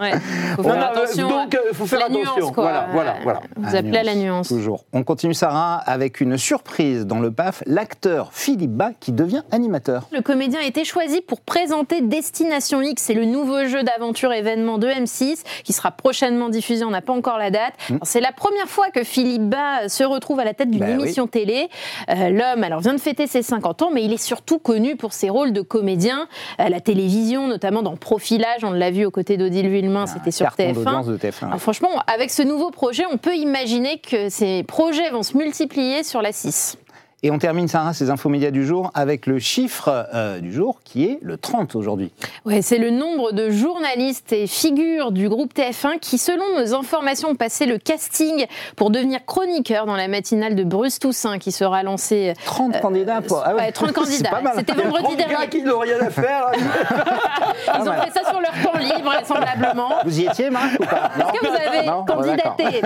Ouais. 0.00 0.12
Faut 0.56 0.62
Non, 0.62 0.70
faire 0.70 0.76
non, 0.76 0.86
attention. 0.86 1.28
donc, 1.28 1.54
euh, 1.54 1.58
faut 1.72 1.86
faire 1.86 1.98
la 2.00 2.04
attention. 2.06 2.36
Nuance, 2.36 2.50
quoi. 2.52 2.62
Voilà, 2.64 2.88
voilà, 2.92 3.14
voilà. 3.22 3.40
Vous 3.56 3.76
appelez 3.76 3.98
à 3.98 4.02
la 4.02 4.14
nuance. 4.14 4.48
Toujours. 4.48 4.84
On 4.92 5.02
continue, 5.02 5.34
Sarah, 5.34 5.76
avec 5.76 6.20
une 6.20 6.36
surprise 6.38 7.06
dans 7.06 7.20
le 7.20 7.30
PAF, 7.30 7.62
l'acteur 7.66 8.30
Philippe 8.32 8.72
Bas 8.72 8.90
qui 8.98 9.12
devient 9.12 9.42
animateur. 9.52 10.08
Le 10.12 10.20
comédien 10.22 10.60
a 10.60 10.64
été 10.66 10.84
choisi 10.84 11.20
pour 11.20 11.40
présenter 11.40 12.00
Destination 12.00 12.82
X, 12.82 13.02
c'est 13.02 13.14
le 13.14 13.24
nouveau 13.24 13.64
jeu 13.66 13.82
d'aventure 13.82 14.32
événement 14.32 14.78
de 14.78 14.88
M6 14.88 15.42
qui 15.64 15.72
sera 15.72 15.90
prochainement 15.90 16.48
diffusé, 16.48 16.84
on 16.84 16.90
n'a 16.90 17.02
pas 17.02 17.12
encore 17.12 17.38
la 17.38 17.50
date. 17.50 17.74
Alors, 17.88 18.00
C'est 18.02 18.20
la 18.20 18.32
première 18.32 18.66
fois 18.68 18.90
que 18.90 19.04
Philippe 19.04 19.48
Bas 19.48 19.88
se 19.88 20.04
retrouve 20.04 20.39
à 20.40 20.44
la 20.44 20.54
tête 20.54 20.70
d'une 20.70 20.80
Bah 20.80 20.86
oui. 20.88 21.02
émission 21.04 21.26
télé. 21.26 21.68
Euh, 22.10 22.30
L'homme 22.30 22.64
alors 22.64 22.80
vient 22.80 22.94
de 22.94 23.00
fêter 23.00 23.26
ses 23.26 23.42
50 23.42 23.82
ans, 23.82 23.90
mais 23.92 24.04
il 24.04 24.12
est 24.12 24.22
surtout 24.22 24.58
connu 24.58 24.96
pour 24.96 25.12
ses 25.12 25.30
rôles 25.30 25.52
de 25.52 25.60
comédien 25.60 26.26
à 26.58 26.68
la 26.70 26.80
télévision, 26.80 27.46
notamment 27.48 27.82
dans 27.82 27.96
Profilage, 27.96 28.64
on 28.64 28.70
l'a 28.72 28.90
vu 28.90 29.04
aux 29.04 29.10
côtés 29.10 29.36
d'Odile 29.36 29.68
Villemain, 29.68 30.06
c'était 30.06 30.30
sur 30.30 30.46
Carton 30.46 30.62
TF1. 30.64 30.74
d'audience 30.74 31.06
de 31.06 31.16
TF1. 31.16 31.46
Alors, 31.46 31.60
franchement, 31.60 31.90
avec 32.12 32.30
ce 32.30 32.42
nouveau 32.42 32.70
projet, 32.70 33.04
on 33.12 33.18
peut 33.18 33.36
imaginer 33.36 33.98
que 33.98 34.28
ces 34.28 34.62
projets 34.62 35.10
vont 35.10 35.22
se 35.22 35.36
multiplier 35.36 36.02
sur 36.02 36.22
la 36.22 36.32
6. 36.32 36.76
Et 37.22 37.30
on 37.30 37.38
termine, 37.38 37.68
Sarah, 37.68 37.92
ces 37.92 38.08
infos 38.08 38.30
médias 38.30 38.50
du 38.50 38.64
jour 38.66 38.90
avec 38.94 39.26
le 39.26 39.38
chiffre 39.38 40.06
euh, 40.14 40.40
du 40.40 40.50
jour 40.54 40.80
qui 40.84 41.04
est 41.04 41.18
le 41.20 41.36
30 41.36 41.74
aujourd'hui. 41.76 42.12
Ouais, 42.46 42.62
c'est 42.62 42.78
le 42.78 42.88
nombre 42.88 43.32
de 43.32 43.50
journalistes 43.50 44.32
et 44.32 44.46
figures 44.46 45.12
du 45.12 45.28
groupe 45.28 45.52
TF1 45.52 45.98
qui, 46.00 46.16
selon 46.16 46.44
nos 46.58 46.74
informations, 46.74 47.28
ont 47.28 47.34
passé 47.34 47.66
le 47.66 47.76
casting 47.76 48.46
pour 48.74 48.88
devenir 48.88 49.20
chroniqueurs 49.26 49.84
dans 49.84 49.96
la 49.96 50.08
matinale 50.08 50.54
de 50.54 50.64
Bruce 50.64 50.98
Toussaint 50.98 51.38
qui 51.38 51.52
sera 51.52 51.82
lancée. 51.82 52.32
30 52.46 52.80
candidats 52.80 53.20
pour. 53.20 53.44
ouais, 53.54 53.70
30 53.70 53.88
c'est 53.88 53.94
candidats. 53.94 54.30
pas 54.30 54.40
mal. 54.40 54.54
C'était 54.56 54.72
Il 54.72 54.78
y 54.78 54.80
a 54.80 54.84
vendredi 54.84 55.04
30 55.04 55.16
gars 55.18 55.26
dernier. 55.28 55.48
qui 55.50 55.62
n'ont 55.62 55.78
rien 55.78 56.00
à 56.00 56.08
faire. 56.10 56.46
Ils 56.56 57.88
ont 57.88 57.92
fait 57.92 58.10
ça 58.18 58.30
sur 58.30 58.40
leur 58.40 58.52
temps 58.62 58.78
libre, 58.78 59.04
vraisemblablement. 59.12 59.90
Vous 60.06 60.20
y 60.20 60.24
étiez, 60.24 60.48
Marc, 60.48 60.72
ou 60.80 60.84
pas 60.84 61.10
Est-ce 61.18 61.38
que 61.38 61.46
vous 61.46 61.68
avez 61.76 61.86
Non 61.86 62.04
candidaté 62.06 62.80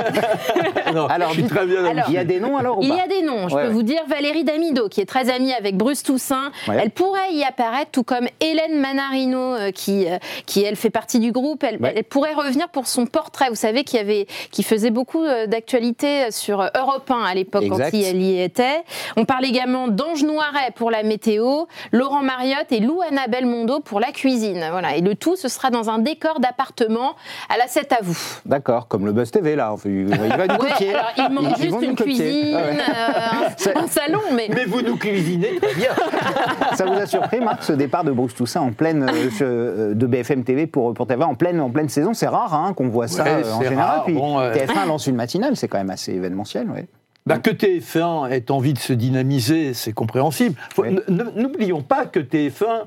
Non, 0.93 1.07
Alors, 1.07 1.29
je 1.29 1.35
suis 1.35 1.45
très 1.45 1.67
bien 1.67 1.85
Alors, 1.85 2.07
Il 2.09 2.15
y 2.15 2.19
a 2.19 2.25
des 2.25 2.41
noms 2.41 2.57
alors 2.59 2.79
ou 2.79 2.83
Il 2.83 2.89
pas 2.89 2.97
y 2.97 3.01
a 3.01 3.07
des 3.07 3.23
noms. 3.23 3.49
Je 3.49 3.55
Ouais. 3.55 3.67
peux 3.67 3.73
vous 3.73 3.85
dire 3.85 4.01
Valérie 4.09 4.24
Damido, 4.33 4.89
qui 4.89 5.01
est 5.01 5.07
très 5.07 5.31
amie 5.31 5.53
avec 5.53 5.77
Bruce 5.77 6.03
Toussaint. 6.03 6.51
Ouais. 6.69 6.79
Elle 6.83 6.91
pourrait 6.91 7.33
y 7.33 7.45
apparaître, 7.45 7.91
tout 7.91 8.03
comme 8.05 8.27
Hélène 8.41 8.79
Manarino, 8.81 9.39
euh, 9.55 9.71
qui, 9.71 10.07
euh, 10.09 10.17
qui 10.47 10.63
elle 10.63 10.77
fait 10.77 10.91
partie 10.91 11.19
du 11.19 11.31
groupe. 11.33 11.63
Elle, 11.63 11.81
Ouais. 11.81 11.93
elle 11.97 12.05
pourrait 12.05 12.33
revenir 12.35 12.69
pour 12.71 12.87
son 12.87 13.07
portrait. 13.07 13.49
Vous 13.51 13.55
savez, 13.55 13.85
qui 13.85 13.99
avait, 13.99 14.27
qui 14.51 14.63
faisait 14.63 14.91
beaucoup 14.91 15.23
euh, 15.25 15.47
d'actualité 15.47 16.31
sur 16.31 16.61
Europe 16.75 17.11
1 17.11 17.23
à 17.23 17.35
l'époque 17.35 17.65
quand 17.69 17.79
elle 17.93 18.23
y 18.23 18.41
était. 18.41 18.83
On 19.17 19.25
parle 19.25 19.45
également 19.45 19.89
d'Ange 19.89 20.23
Noiret 20.25 20.71
pour 20.75 20.91
la 20.91 21.03
météo, 21.03 21.65
Laurent 21.93 22.23
Mariotte 22.23 22.71
et 22.73 22.81
Lou 22.81 23.01
Annabelle 23.03 23.47
Mondo 23.47 23.81
pour 23.81 24.01
la 24.01 24.13
cuisine. 24.13 24.65
Voilà. 24.71 24.97
Et 24.97 25.01
le 25.01 25.15
tout, 25.15 25.37
ce 25.37 25.49
sera 25.49 25.71
dans 25.71 25.91
un 25.91 25.99
décor 25.99 26.41
d'appartement 26.41 27.15
à 27.49 27.59
la 27.59 27.67
7 27.69 27.93
à 27.93 27.99
vous. 28.03 28.17
D'accord, 28.47 28.89
comme 28.89 29.05
le 29.07 29.13
Buzz 29.13 29.31
TV 29.31 29.55
là. 29.57 29.73
Enfin, 29.73 29.89
Il 29.91 30.07
va 30.07 30.17
du 30.49 30.55
Ouais, 30.65 30.89
alors 30.95 31.11
il 31.19 31.29
manque 31.35 31.57
juste 31.59 31.77
une 31.83 31.95
cuisine, 31.95 32.57
Ah 32.57 32.63
ouais. 32.63 32.79
euh, 32.79 33.49
C'est- 33.57 33.77
un, 33.77 33.83
un 33.83 33.87
salon, 33.87 34.14
mais 34.35 34.49
Mais 34.55 34.65
vous 34.65 34.83
nous 34.83 34.97
cuisinez 34.97 35.57
très 35.61 35.75
bien. 35.75 35.91
Ça 36.75 36.85
vous 36.87 36.95
a 36.95 37.07
surpris, 37.07 37.41
Marc, 37.41 37.63
ce 37.63 37.73
départ 37.73 38.05
de 38.05 38.13
Bruce 38.13 38.35
Toussaint 38.35 38.61
en 38.61 38.73
pleine 38.73 39.05
euh, 39.05 39.31
euh, 39.43 39.95
de 39.95 40.07
BFM 40.07 40.45
TV 40.45 40.67
pour, 40.67 40.95
pour 40.95 41.07
TV 41.07 41.23
en 41.25 41.35
pleine, 41.35 41.61
en 41.61 41.71
pleine 41.71 41.89
saison? 41.89 42.15
C'est 42.15 42.27
rare 42.27 42.55
hein, 42.55 42.73
qu'on 42.75 42.89
voit 42.89 43.09
ça 43.09 43.25
Ouais, 43.25 43.43
euh, 43.45 43.53
en 43.53 43.63
général. 43.63 43.87
rare. 43.87 44.05
Puis 44.05 44.15
Bon, 44.15 44.39
euh, 44.39 44.53
TF1 44.55 44.87
lance 44.87 45.07
une 45.07 45.17
matinale, 45.17 45.57
c'est 45.57 45.69
quand 45.69 45.79
même 45.79 45.91
assez 45.91 46.13
événementiel. 46.13 46.69
Ouais. 46.71 46.87
Bah, 47.27 47.39
que 47.39 47.51
TF1 47.51 48.31
ait 48.31 48.51
envie 48.51 48.75
de 48.75 48.79
se 48.79 48.93
dynamiser, 48.93 49.73
c'est 49.73 49.93
compréhensible. 49.93 50.57
Oui. 50.77 50.99
N'oublions 51.09 51.83
pas 51.83 52.05
que 52.07 52.21
TF1 52.21 52.85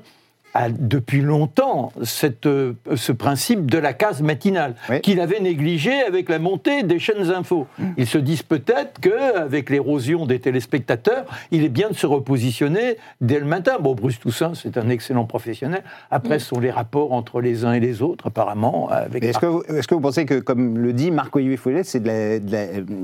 a 0.54 0.68
depuis 0.70 1.20
longtemps 1.20 1.92
cette, 2.02 2.46
euh, 2.46 2.72
ce 2.96 3.12
principe 3.12 3.70
de 3.70 3.78
la 3.78 3.92
case 3.92 4.22
matinale, 4.22 4.74
Oui. 4.90 5.00
qu'il 5.00 5.20
avait 5.20 5.40
négligé 5.40 5.92
avec 6.02 6.28
la 6.28 6.38
montée 6.38 6.82
des 6.82 6.98
chaînes 6.98 7.30
infos. 7.30 7.66
Ils 7.96 8.06
se 8.06 8.18
disent 8.18 8.42
peut-être 8.42 8.98
qu'avec 9.00 9.70
l'érosion 9.70 10.26
des 10.26 10.38
téléspectateurs, 10.40 11.24
il 11.50 11.64
est 11.64 11.68
bien 11.68 11.90
de 11.90 11.94
se 11.94 12.06
repositionner 12.06 12.96
dès 13.20 13.38
le 13.38 13.44
matin. 13.46 13.72
Bon, 13.80 13.94
Bruce 13.94 14.18
Toussaint, 14.18 14.52
c'est 14.54 14.76
un 14.78 14.88
excellent 14.88 15.24
professionnel. 15.24 15.82
Après, 16.10 16.38
ce 16.38 16.46
sont 16.46 16.60
les 16.60 16.70
rapports 16.70 17.12
entre 17.12 17.40
les 17.40 17.64
uns 17.64 17.72
et 17.74 17.80
les 17.80 18.02
autres, 18.02 18.26
apparemment. 18.28 18.88
Est-ce 19.20 19.38
que, 19.38 19.46
vous- 19.46 19.62
est-ce 19.68 19.86
que 19.88 19.94
vous 19.94 20.00
pensez 20.00 20.24
que, 20.24 20.38
comme 20.40 20.78
le 20.78 20.92
dit 20.92 21.10
Marc-Olivier 21.10 21.56
Fouget, 21.56 21.84
c'est 21.84 22.02
euh, 22.06 22.38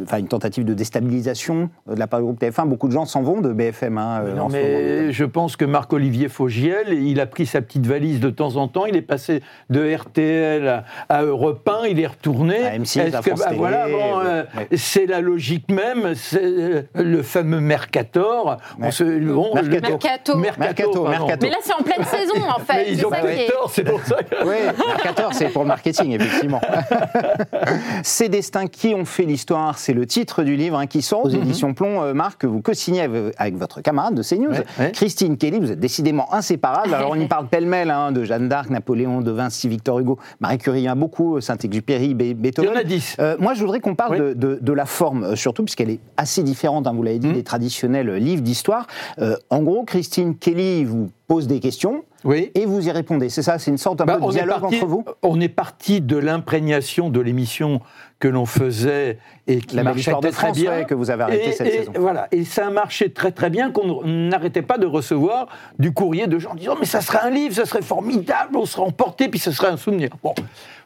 enfin, 0.04 0.18
une 0.18 0.28
tentative 0.28 0.64
de 0.64 0.74
déstabilisation 0.74 1.68
de 1.88 1.98
la 1.98 2.06
part 2.06 2.20
du 2.20 2.24
groupe 2.24 2.40
TF1 2.40 2.66
Beaucoup 2.66 2.88
de 2.88 2.92
gens 2.92 3.04
s'en 3.04 3.22
vont 3.22 3.40
de 3.40 3.52
BFM. 3.52 3.98
hein, 3.98 4.22
euh, 4.24 4.34
Non, 4.34 4.48
mais 4.48 5.12
je 5.12 5.24
pense 5.24 5.56
que 5.56 5.64
Marc-Olivier 5.64 6.28
Fogiel, 6.28 6.92
il 6.92 7.20
a 7.20 7.26
pris 7.34 7.46
sa 7.46 7.60
petite 7.60 7.86
valise 7.86 8.20
de 8.20 8.30
temps 8.30 8.56
en 8.56 8.68
temps, 8.68 8.86
il 8.86 8.96
est 8.96 9.02
passé 9.02 9.42
de 9.70 9.94
RTL 9.94 10.66
à, 10.68 10.84
à 11.08 11.22
Europe 11.24 11.68
1, 11.68 11.86
il 11.88 12.00
est 12.00 12.06
retourné. 12.06 12.64
À 12.64 12.78
M6, 12.78 13.00
Est-ce 13.00 13.16
à 13.16 13.20
que- 13.20 13.30
France 13.30 13.40
bah, 13.40 13.44
Télé, 13.46 13.58
voilà, 13.58 13.88
bon, 13.88 13.92
ouais. 14.18 14.24
euh, 14.26 14.42
Ouais. 14.56 14.68
c'est 14.76 15.06
la 15.06 15.20
logique 15.20 15.70
même, 15.70 16.14
c'est 16.14 16.40
euh, 16.42 16.82
le 16.94 17.22
fameux 17.22 17.60
Mercator. 17.60 18.56
On 18.78 18.84
Ouais. 18.84 18.90
se- 18.92 19.02
bon, 19.04 19.50
le- 19.54 19.62
Mercato. 19.62 20.36
Mercato, 20.38 20.92
pardon. 21.04 21.08
Mercato. 21.08 21.38
Mais 21.46 21.50
là, 21.50 21.56
c'est 21.62 21.74
en 21.74 21.82
pleine 21.82 22.04
saison, 22.04 22.34
en 22.48 22.60
fait. 22.60 22.72
Mais 22.74 22.84
C'est 22.86 22.92
ils 22.92 23.06
ont 23.06 23.10
ça 23.10 23.16
pas 23.16 23.32
qui 23.32 23.40
est- 23.42 23.50
tort, 23.50 23.70
c'est 23.70 23.84
pour 23.84 24.00
ça 24.04 24.16
que... 24.22 24.46
Oui, 24.46 24.54
Mercator, 24.86 25.34
c'est 25.34 25.48
pour 25.48 25.62
le 25.62 25.68
marketing, 25.68 26.12
effectivement. 26.12 26.60
Ces 28.02 28.28
destins 28.28 28.66
qui 28.66 28.94
ont 28.94 29.04
fait 29.04 29.24
l'histoire, 29.24 29.78
c'est 29.78 29.92
le 29.92 30.06
titre 30.06 30.42
du 30.42 30.56
livre 30.56 30.78
hein, 30.78 30.86
qui 30.86 31.02
sort 31.02 31.24
aux 31.24 31.28
éditions 31.30 31.74
Plomb. 31.74 32.02
Euh, 32.02 32.14
Marc, 32.14 32.40
que 32.42 32.46
vous 32.46 32.60
co-signez 32.62 33.02
avec, 33.02 33.34
avec 33.38 33.56
votre 33.56 33.80
camarade 33.80 34.14
de 34.14 34.22
CNews, 34.22 34.50
Ouais, 34.50 34.64
ouais. 34.78 34.92
Christine 34.92 35.36
Kelly. 35.36 35.58
Vous 35.60 35.72
êtes 35.72 35.80
décidément 35.80 36.32
inséparables. 36.32 36.94
Alors, 36.94 37.10
on 37.12 37.20
y 37.24 37.28
parle 37.28 37.48
pêle-mêle 37.48 37.90
hein, 37.90 38.12
de 38.12 38.24
Jeanne 38.24 38.48
d'Arc, 38.48 38.70
Napoléon, 38.70 39.20
de 39.20 39.30
Vinci, 39.30 39.68
Victor 39.68 39.98
Hugo, 39.98 40.18
Marie 40.40 40.58
Curie, 40.58 40.80
il 40.80 40.84
y 40.84 40.88
en 40.88 40.92
a 40.92 40.94
beaucoup, 40.94 41.40
Saint-Exupéry, 41.40 42.14
Be- 42.14 42.22
Il 42.22 42.28
y 42.30 42.34
Beethoven. 42.34 42.70
en 42.70 42.76
a 42.76 42.84
10. 42.84 43.16
Euh, 43.20 43.36
moi, 43.38 43.54
je 43.54 43.60
voudrais 43.60 43.80
qu'on 43.80 43.94
parle 43.94 44.12
Oui. 44.14 44.18
de, 44.20 44.32
de- 44.34 44.58
de 44.60 44.72
la 44.72 44.86
forme, 44.86 45.24
euh, 45.24 45.36
surtout 45.36 45.64
puisqu'elle 45.64 45.90
est 45.90 46.00
assez 46.16 46.42
différente, 46.42 46.86
hein, 46.86 46.92
vous 46.94 47.02
l'avez 47.02 47.18
dit, 47.18 47.32
des 47.32 47.42
traditionnels 47.42 48.08
euh, 48.08 48.18
livres 48.18 48.42
d'histoire. 48.42 48.86
Euh, 49.20 49.36
en 49.50 49.62
gros, 49.62 49.84
Christine 49.84 50.36
Kelly 50.36 50.84
vous 50.84 51.10
pose 51.26 51.46
des 51.46 51.60
questions 51.60 52.04
Oui. 52.24 52.50
et 52.54 52.66
vous 52.66 52.86
y 52.86 52.90
répondez. 52.90 53.28
C'est 53.28 53.42
ça, 53.42 53.58
c'est 53.58 53.70
une 53.70 53.78
sorte 53.78 54.00
un 54.00 54.04
Bah, 54.04 54.18
peu 54.18 54.26
de 54.26 54.30
dialogue 54.30 54.60
parti, 54.60 54.76
entre 54.76 54.86
vous 54.86 55.04
on 55.22 55.40
est 55.40 55.48
parti 55.48 56.00
de 56.00 56.16
l'imprégnation 56.16 57.08
de 57.10 57.20
l'émission 57.20 57.80
que 58.20 58.28
l'on 58.28 58.46
faisait 58.46 59.18
et 59.46 59.58
qui 59.58 59.76
La 59.76 59.82
marchait 59.82 60.12
très, 60.20 60.32
France, 60.32 60.56
bien. 60.58 60.70
ouais, 60.70 60.84
que 60.84 60.94
vous 60.94 61.10
avez 61.10 61.24
arrêté 61.24 61.48
et, 61.48 61.52
cette 61.52 61.66
et 61.66 61.78
saison. 61.78 61.92
Voilà, 61.98 62.28
et 62.32 62.44
ça 62.44 62.66
a 62.66 62.70
marché 62.70 63.10
très 63.10 63.32
très 63.32 63.50
bien 63.50 63.70
qu'on 63.70 64.02
n'arrêtait 64.04 64.62
pas 64.62 64.78
de 64.78 64.86
recevoir 64.86 65.48
du 65.78 65.92
courrier 65.92 66.26
de 66.26 66.38
gens 66.38 66.54
disant 66.54 66.76
mais 66.78 66.86
ça 66.86 67.00
serait 67.00 67.18
un 67.22 67.30
livre, 67.30 67.54
ça 67.54 67.66
serait 67.66 67.82
formidable, 67.82 68.56
on 68.56 68.66
serait 68.66 68.82
emporté, 68.82 69.28
puis 69.28 69.38
ce 69.40 69.50
serait 69.50 69.68
un 69.68 69.76
souvenir. 69.76 70.10
Bon, 70.22 70.34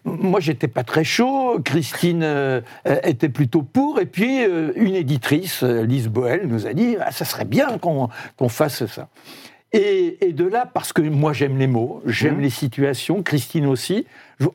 moi 0.04 0.40
j'étais 0.40 0.68
pas 0.68 0.84
très 0.84 1.04
chaud, 1.04 1.60
Christine 1.64 2.22
euh, 2.22 2.60
euh, 2.86 2.96
était 3.04 3.28
plutôt 3.28 3.62
pour, 3.62 4.00
et 4.00 4.06
puis 4.06 4.42
euh, 4.44 4.72
une 4.76 4.94
éditrice, 4.94 5.62
Lise 5.62 6.08
Boel, 6.08 6.46
nous 6.46 6.66
a 6.66 6.72
dit 6.72 6.96
ah, 7.00 7.10
ça 7.12 7.24
serait 7.24 7.44
bien 7.44 7.78
qu'on 7.78 8.08
qu'on 8.36 8.48
fasse 8.48 8.86
ça. 8.86 9.08
Et, 9.72 10.26
et 10.26 10.32
de 10.32 10.44
là, 10.46 10.64
parce 10.72 10.92
que 10.92 11.02
moi 11.02 11.32
j'aime 11.32 11.58
les 11.58 11.66
mots, 11.66 12.02
j'aime 12.06 12.36
Mhm. 12.36 12.42
les 12.42 12.50
situations, 12.50 13.22
Christine 13.22 13.66
aussi, 13.66 14.06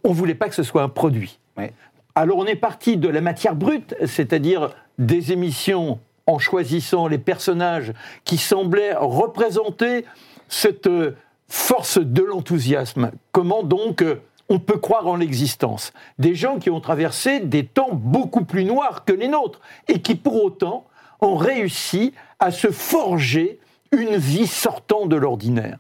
on 0.03 0.11
voulait 0.11 0.33
pas 0.35 0.49
que 0.49 0.55
ce 0.55 0.63
soit 0.63 0.81
un 0.81 0.89
produit. 0.89 1.39
Ouais. 1.55 1.71
Alors 2.15 2.37
on 2.37 2.45
est 2.45 2.55
parti 2.55 2.97
de 2.97 3.07
la 3.09 3.21
matière 3.21 3.55
brute, 3.55 3.95
c'est-à-dire 4.05 4.69
des 4.97 5.31
émissions 5.31 5.99
en 6.25 6.39
choisissant 6.39 7.07
les 7.07 7.17
personnages 7.19 7.93
qui 8.23 8.37
semblaient 8.37 8.93
représenter 8.95 10.05
cette 10.47 10.87
euh, 10.87 11.15
force 11.47 11.99
de 11.99 12.23
l'enthousiasme. 12.23 13.11
Comment 13.31 13.61
donc 13.63 14.01
euh, 14.01 14.21
on 14.49 14.57
peut 14.59 14.77
croire 14.77 15.07
en 15.07 15.15
l'existence? 15.15 15.93
Des 16.17 16.33
gens 16.33 16.57
qui 16.57 16.69
ont 16.69 16.79
traversé 16.79 17.39
des 17.39 17.65
temps 17.65 17.89
beaucoup 17.93 18.45
plus 18.45 18.63
noirs 18.65 19.05
que 19.05 19.13
les 19.13 19.27
nôtres 19.27 19.59
et 19.87 20.01
qui 20.01 20.15
pour 20.15 20.43
autant 20.43 20.85
ont 21.21 21.35
réussi 21.35 22.13
à 22.39 22.51
se 22.51 22.67
forger 22.71 23.59
une 23.93 24.17
vie 24.17 24.47
sortant 24.47 25.05
de 25.05 25.15
l'ordinaire 25.15 25.77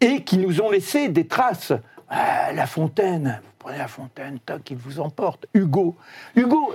et 0.00 0.22
qui 0.22 0.38
nous 0.38 0.60
ont 0.60 0.70
laissé 0.70 1.08
des 1.08 1.26
traces. 1.26 1.72
Ah, 2.08 2.52
la 2.54 2.66
Fontaine, 2.66 3.40
vous 3.42 3.52
prenez 3.58 3.78
la 3.78 3.88
Fontaine, 3.88 4.38
toc, 4.44 4.70
il 4.70 4.76
vous 4.76 5.00
emporte. 5.00 5.46
Hugo, 5.54 5.96
Hugo, 6.36 6.72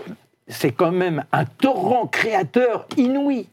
c'est 0.48 0.72
quand 0.72 0.92
même 0.92 1.24
un 1.32 1.46
torrent 1.46 2.08
créateur 2.08 2.86
inouï. 2.98 3.48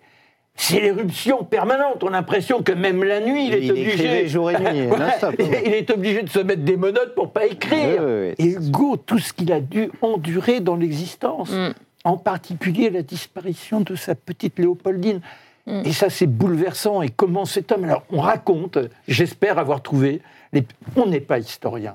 C'est 0.61 0.81
l'éruption 0.81 1.45
permanente. 1.45 2.03
On 2.03 2.09
a 2.09 2.13
l'impression 2.13 2.63
que 2.65 2.73
même 2.73 3.05
la 3.05 3.21
nuit, 3.21 3.47
il, 3.47 3.55
est 3.55 3.63
Il 3.63 3.71
obligé. 3.71 3.93
écrivait 3.93 4.27
jour 4.27 4.51
et 4.51 4.59
nuit, 4.59 4.87
Voilà, 4.89 5.07
non-stop. 5.11 5.37
il 5.39 5.73
est 5.73 5.89
obligé 5.93 6.23
de 6.23 6.29
se 6.29 6.41
mettre 6.41 6.63
des 6.63 6.77
menottes 6.77 7.15
pour 7.15 7.33
pas 7.33 7.47
écrire. 7.47 8.03
Oui, 8.03 8.13
oui, 8.13 8.35
oui. 8.41 8.45
Et 8.45 8.51
Hugo, 8.55 8.97
tout 8.97 9.21
ce 9.21 9.33
qu'il 9.33 9.53
a 9.53 9.61
dû 9.61 9.89
endurer 10.03 10.59
dans 10.59 10.75
l'existence, 10.75 11.53
en 12.03 12.17
particulier 12.17 12.91
la 12.91 13.03
disparition 13.03 13.81
de 13.83 13.95
sa 13.95 14.17
petite 14.17 14.59
Léopoldine. 14.59 15.21
Et 15.85 15.93
ça, 15.93 16.09
c'est 16.11 16.27
bouleversant. 16.27 17.03
Et 17.03 17.09
comment 17.09 17.45
cet 17.45 17.73
homme. 17.73 17.85
Alors, 17.85 18.05
on 18.11 18.21
raconte, 18.21 18.79
j'espère 19.07 19.59
avoir 19.59 19.83
trouvé. 19.83 20.21
On 20.97 21.07
n'est 21.07 21.21
pas 21.21 21.39
historien. 21.39 21.95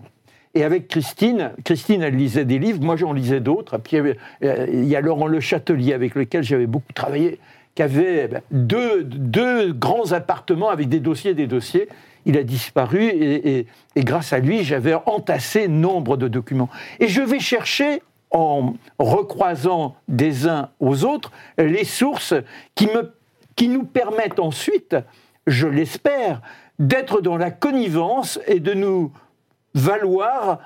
Et 0.55 0.63
avec 0.63 0.87
Christine, 0.87 1.51
Christine, 1.63 2.03
elle 2.03 2.15
lisait 2.15 2.45
des 2.45 2.59
livres, 2.59 2.79
moi 2.83 2.95
j'en 2.95 3.11
lisais 3.11 3.39
d'autres. 3.39 3.79
Puis 3.79 3.93
il 3.93 3.95
y 3.95 3.99
avait- 3.99 4.17
euh, 4.43 4.67
il 4.71 4.85
y 4.85 4.95
a 4.95 5.01
Laurent 5.01 5.25
Le 5.25 5.39
Châtelier, 5.39 5.93
avec 5.93 6.13
lequel 6.13 6.43
j'avais 6.43 6.67
beaucoup 6.67 6.93
travaillé, 6.93 7.39
qui 7.73 7.81
avait 7.81 8.27
ben, 8.27 8.41
deux, 8.51 9.03
deux 9.03 9.73
grands 9.73 10.11
appartements 10.11 10.69
avec 10.69 10.89
des 10.89 10.99
dossiers 10.99 11.33
des 11.33 11.47
dossiers. 11.47 11.87
Il 12.27 12.37
a 12.37 12.43
disparu 12.43 13.03
et- 13.05 13.65
et 13.95 14.03
grâce 14.03 14.31
à 14.31 14.37
lui, 14.37 14.63
j'avais 14.63 14.93
entassé 15.07 15.67
nombre 15.67 16.17
de 16.17 16.27
documents. 16.27 16.69
Et 16.99 17.07
je 17.07 17.21
vais 17.23 17.39
chercher, 17.39 18.03
en 18.29 18.75
recroisant 18.99 19.95
des 20.07 20.47
uns 20.47 20.69
aux 20.79 21.03
autres, 21.03 21.31
les 21.57 21.83
sources 21.83 22.35
qui, 22.75 22.85
me, 22.85 23.11
qui 23.55 23.67
nous 23.67 23.83
permettent 23.83 24.39
ensuite, 24.39 24.95
je 25.47 25.67
l'espère, 25.67 26.41
d'être 26.79 27.21
dans 27.21 27.37
la 27.37 27.51
connivence 27.51 28.39
et 28.47 28.59
de 28.59 28.73
nous 28.73 29.11
valoir 29.75 30.59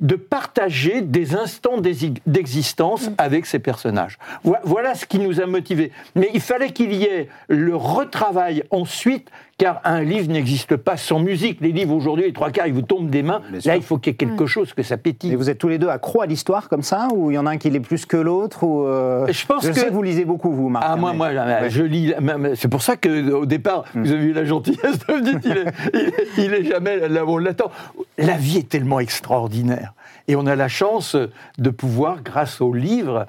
de 0.00 0.16
partager 0.16 1.02
des 1.02 1.36
instants 1.36 1.78
d'exi- 1.80 2.14
d'existence 2.26 3.10
avec 3.18 3.46
ces 3.46 3.58
personnages. 3.60 4.18
Voi- 4.42 4.58
Voilà 4.64 4.94
ce 4.94 5.06
qui 5.06 5.18
nous 5.20 5.40
a 5.40 5.46
motivés. 5.46 5.92
Mais 6.16 6.30
il 6.34 6.40
fallait 6.40 6.72
qu'il 6.72 6.92
y 6.92 7.04
ait 7.04 7.28
le 7.48 7.76
retravail 7.76 8.64
ensuite, 8.70 9.28
car 9.58 9.80
un 9.84 10.00
livre 10.02 10.28
n'existe 10.30 10.76
pas 10.76 10.96
sans 10.96 11.20
musique. 11.20 11.60
Les 11.60 11.72
livres 11.72 11.94
aujourd'hui, 11.94 12.24
les 12.26 12.32
trois 12.32 12.50
quarts, 12.50 12.66
ils 12.66 12.72
vous 12.74 12.82
tombent 12.82 13.10
des 13.10 13.22
mains. 13.22 13.40
Bien 13.50 13.60
sûr. 13.60 13.70
Là, 13.70 13.76
il 13.76 13.82
faut 13.82 13.98
qu'il 13.98 14.12
y 14.12 14.14
ait 14.14 14.16
quelque 14.16 14.46
chose 14.46 14.72
que 14.74 14.82
ça 14.82 14.96
pétille. 14.96 15.32
Et 15.32 15.36
vous 15.36 15.48
êtes 15.50 15.58
tous 15.58 15.68
les 15.68 15.78
deux 15.78 15.88
accros 15.88 16.22
à 16.22 16.26
l'histoire 16.26 16.68
comme 16.68 16.82
ça 16.82 17.08
Ou 17.14 17.30
il 17.30 17.34
y 17.34 17.38
en 17.38 17.46
a 17.46 17.50
un 17.50 17.56
qui 17.56 17.70
l'est 17.70 17.80
plus 17.80 18.04
que 18.06 18.16
l'autre 18.16 18.64
ou 18.64 18.84
euh, 18.86 19.26
Je 19.30 19.46
pense 19.46 19.66
que- 19.66 19.72
sais 19.72 19.86
que 19.86 19.92
vous 19.92 20.02
lisez 20.02 20.24
beaucoup, 20.24 20.50
vous, 20.52 20.68
Marc. 20.68 20.84
Ah, 20.86 20.96
moi, 20.96 21.12
mais- 21.12 21.16
moi, 21.16 21.28
Ouais. 21.28 21.70
je 21.70 21.82
lis. 21.82 22.12
C'est 22.56 22.68
pour 22.68 22.82
ça 22.82 22.96
qu'au 22.96 23.46
départ, 23.46 23.84
vous 23.94 24.10
avez 24.12 24.24
eu 24.24 24.32
la 24.32 24.44
gentillesse 24.44 24.98
de 25.06 25.12
me 25.14 25.20
dire 25.22 25.40
il 25.44 25.50
est, 25.58 25.72
il 25.94 26.00
est- 26.00 26.46
il 26.46 26.54
est 26.54 26.64
jamais 26.70 27.08
là 27.08 27.24
où 27.24 27.30
on 27.30 27.38
l'attend. 27.38 27.70
La 28.18 28.36
vie 28.36 28.58
est 28.58 28.68
tellement 28.68 29.00
extraordinaire. 29.00 29.94
Et 30.26 30.36
on 30.36 30.46
a 30.46 30.56
la 30.56 30.68
chance 30.68 31.16
de 31.58 31.70
pouvoir, 31.70 32.22
grâce 32.22 32.60
au 32.60 32.72
livre, 32.72 33.26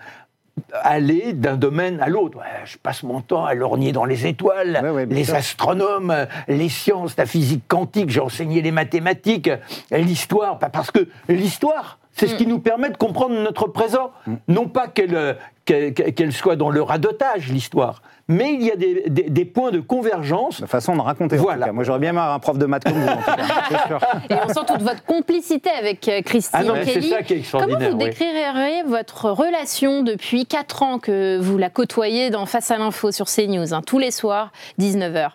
aller 0.84 1.34
d'un 1.34 1.58
domaine 1.58 2.00
à 2.02 2.08
l'autre. 2.08 2.40
Je 2.66 2.78
passe 2.78 3.04
mon 3.04 3.22
temps 3.22 3.46
à 3.46 3.54
lorgner 3.54 3.92
dans 3.92 4.06
les 4.06 4.26
étoiles, 4.26 4.80
Ouais, 4.84 4.90
ouais, 4.90 5.06
bien 5.06 5.18
les 5.18 5.26
sûr. 5.26 5.36
astronomes, 5.36 6.28
les 6.48 6.70
sciences, 6.70 7.18
la 7.18 7.26
physique 7.26 7.64
quantique, 7.68 8.10
j'ai 8.10 8.20
enseigné 8.22 8.62
les 8.62 8.72
mathématiques, 8.72 9.50
l'histoire, 9.92 10.58
parce 10.60 10.92
que 10.92 11.08
l'histoire, 11.28 12.00
c'est 12.18 12.28
ce 12.28 12.36
qui 12.36 12.48
nous 12.48 12.60
permet 12.60 12.90
de 12.90 12.98
comprendre 12.98 13.36
notre 13.36 13.68
présent. 13.68 14.12
Non 14.48 14.68
pas 14.68 14.88
qu'elle 14.88 15.16
euh, 15.16 15.34
qu'elle 15.66 15.94
qu'elle 15.94 16.32
soit 16.34 16.56
dans 16.56 16.70
le 16.70 16.82
radotage, 16.82 17.50
l'histoire, 17.50 18.02
mais 18.28 18.54
il 18.54 18.62
y 18.64 18.72
a 18.72 18.76
des, 18.76 19.04
des- 19.10 19.30
des 19.30 19.46
points 19.46 19.72
de 19.72 19.80
convergence. 19.80 20.60
La 20.62 20.68
façon 20.68 20.96
de 20.96 21.02
raconter. 21.02 21.38
en 21.38 21.42
Voilà. 21.42 21.62
tout 21.62 21.66
cas. 21.66 21.72
Moi, 21.74 21.84
j'aurais 21.84 22.00
bien 22.00 22.12
aimé 22.12 22.20
avoir 22.20 22.36
un 22.36 22.40
prof 22.40 22.58
de 22.58 22.66
maths 22.66 22.84
comme 22.84 22.94
vous. 22.94 23.08
en 23.08 23.18
tout 23.18 23.24
cas, 23.36 23.44
c'est 23.70 23.88
sûr. 23.88 24.00
Et 24.30 24.34
on 24.44 24.48
sent 24.48 24.60
toute 24.68 24.82
votre 24.82 25.04
complicité 25.06 25.70
avec 25.72 26.08
euh, 26.08 26.22
Christine 26.22 26.60
Ah 26.62 26.64
non, 26.64 26.74
mais 26.76 26.86
c'est 26.86 26.94
Kelly. 26.94 27.10
ça 27.10 27.24
qui 27.24 27.34
est 27.34 27.42
Comment 27.52 27.64
extraordinaire. 27.66 27.92
vous 27.92 27.98
oui. 27.98 28.06
décrirez 28.06 28.84
votre 28.84 29.30
relation 29.32 30.04
depuis 30.04 30.46
4 30.46 30.84
ans 30.84 31.00
que 31.00 31.38
vous 31.40 31.58
la 31.58 31.70
côtoyez 31.70 32.30
dans 32.30 32.46
Face 32.46 32.70
à 32.72 32.78
l'info 32.78 33.12
sur 33.12 33.26
CNews, 33.26 33.74
hein, 33.74 33.82
tous 33.86 34.00
les 34.00 34.12
soirs, 34.12 34.52
19h 34.80 35.32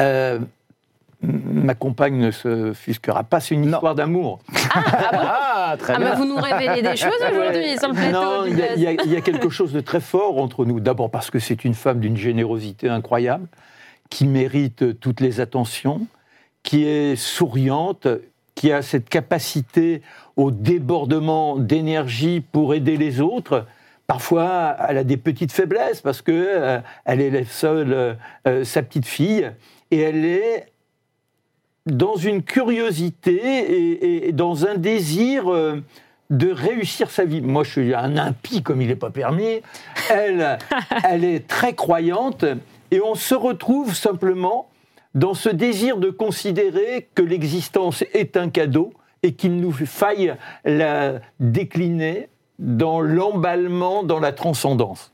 Euh, 0.00 0.38
ma 1.22 1.74
compagne 1.74 2.16
ne 2.18 2.30
se 2.30 2.72
fusquera 2.72 3.22
pas, 3.24 3.40
c'est 3.40 3.54
une 3.54 3.62
Non. 3.68 3.76
histoire 3.78 3.94
d'amour. 3.94 4.40
Ah, 4.74 5.76
très 5.78 5.94
Ah 5.94 5.98
bien. 5.98 6.08
bah 6.10 6.14
vous 6.16 6.24
nous 6.26 6.36
révélez 6.36 6.82
des 6.82 6.96
choses 6.96 7.12
aujourd'hui 7.30 7.78
sur 7.78 7.88
le 7.88 7.94
plateau 7.94 8.12
Non, 8.12 8.44
il 8.46 8.58
y, 8.58 8.86
a- 8.86 8.92
y 8.92 9.14
y 9.18 9.22
quelque 9.22 9.48
chose 9.48 9.72
de 9.72 9.80
très 9.80 10.00
fort 10.00 10.38
entre 10.40 10.64
nous. 10.64 10.80
D'abord 10.80 11.10
parce 11.10 11.30
que 11.30 11.38
c'est 11.38 11.64
une 11.64 11.74
femme 11.74 12.00
d'une 12.00 12.16
générosité 12.16 12.88
incroyable, 12.88 13.46
qui 14.10 14.26
mérite 14.26 14.98
toutes 15.00 15.20
les 15.20 15.40
attentions, 15.40 16.06
qui 16.62 16.84
est 16.86 17.16
souriante, 17.16 18.06
qui 18.54 18.72
a 18.72 18.82
cette 18.82 19.08
capacité 19.08 20.02
au 20.36 20.50
débordement 20.50 21.56
d'énergie 21.56 22.40
pour 22.52 22.74
aider 22.74 22.96
les 22.96 23.20
autres. 23.20 23.66
Parfois, 24.06 24.76
elle 24.88 24.98
a 24.98 25.04
des 25.04 25.16
petites 25.16 25.52
faiblesses 25.52 26.00
parce 26.02 26.20
que 26.20 26.32
euh, 26.32 26.78
elle 27.04 27.20
élève 27.20 27.48
seule 27.50 27.92
euh, 27.92 28.14
euh, 28.46 28.64
sa 28.64 28.82
petite 28.82 29.06
fille 29.06 29.50
et 29.90 30.00
elle 30.00 30.24
est 30.24 30.66
dans 31.86 32.16
une 32.16 32.42
curiosité 32.42 33.34
et, 33.34 34.28
et 34.28 34.32
dans 34.32 34.66
un 34.66 34.76
désir 34.76 35.52
euh, 35.52 35.82
de 36.30 36.50
réussir 36.50 37.10
sa 37.10 37.24
vie. 37.24 37.40
Moi, 37.40 37.64
je 37.64 37.70
suis 37.70 37.94
un 37.94 38.16
impie 38.16 38.62
comme 38.62 38.80
il 38.80 38.88
n'est 38.88 38.96
pas 38.96 39.10
permis. 39.10 39.60
Elle, 40.10 40.58
elle 41.08 41.24
est 41.24 41.46
très 41.46 41.74
croyante 41.74 42.44
et 42.90 43.00
on 43.00 43.14
se 43.14 43.34
retrouve 43.34 43.94
simplement 43.94 44.68
dans 45.14 45.34
ce 45.34 45.50
désir 45.50 45.98
de 45.98 46.10
considérer 46.10 47.08
que 47.14 47.22
l'existence 47.22 48.02
est 48.14 48.36
un 48.36 48.48
cadeau 48.48 48.92
et 49.22 49.34
qu'il 49.34 49.56
nous 49.56 49.72
faille 49.72 50.34
la 50.64 51.20
décliner 51.38 52.28
dans 52.64 53.00
l'emballement, 53.00 54.04
dans 54.04 54.20
la 54.20 54.30
transcendance. 54.30 55.10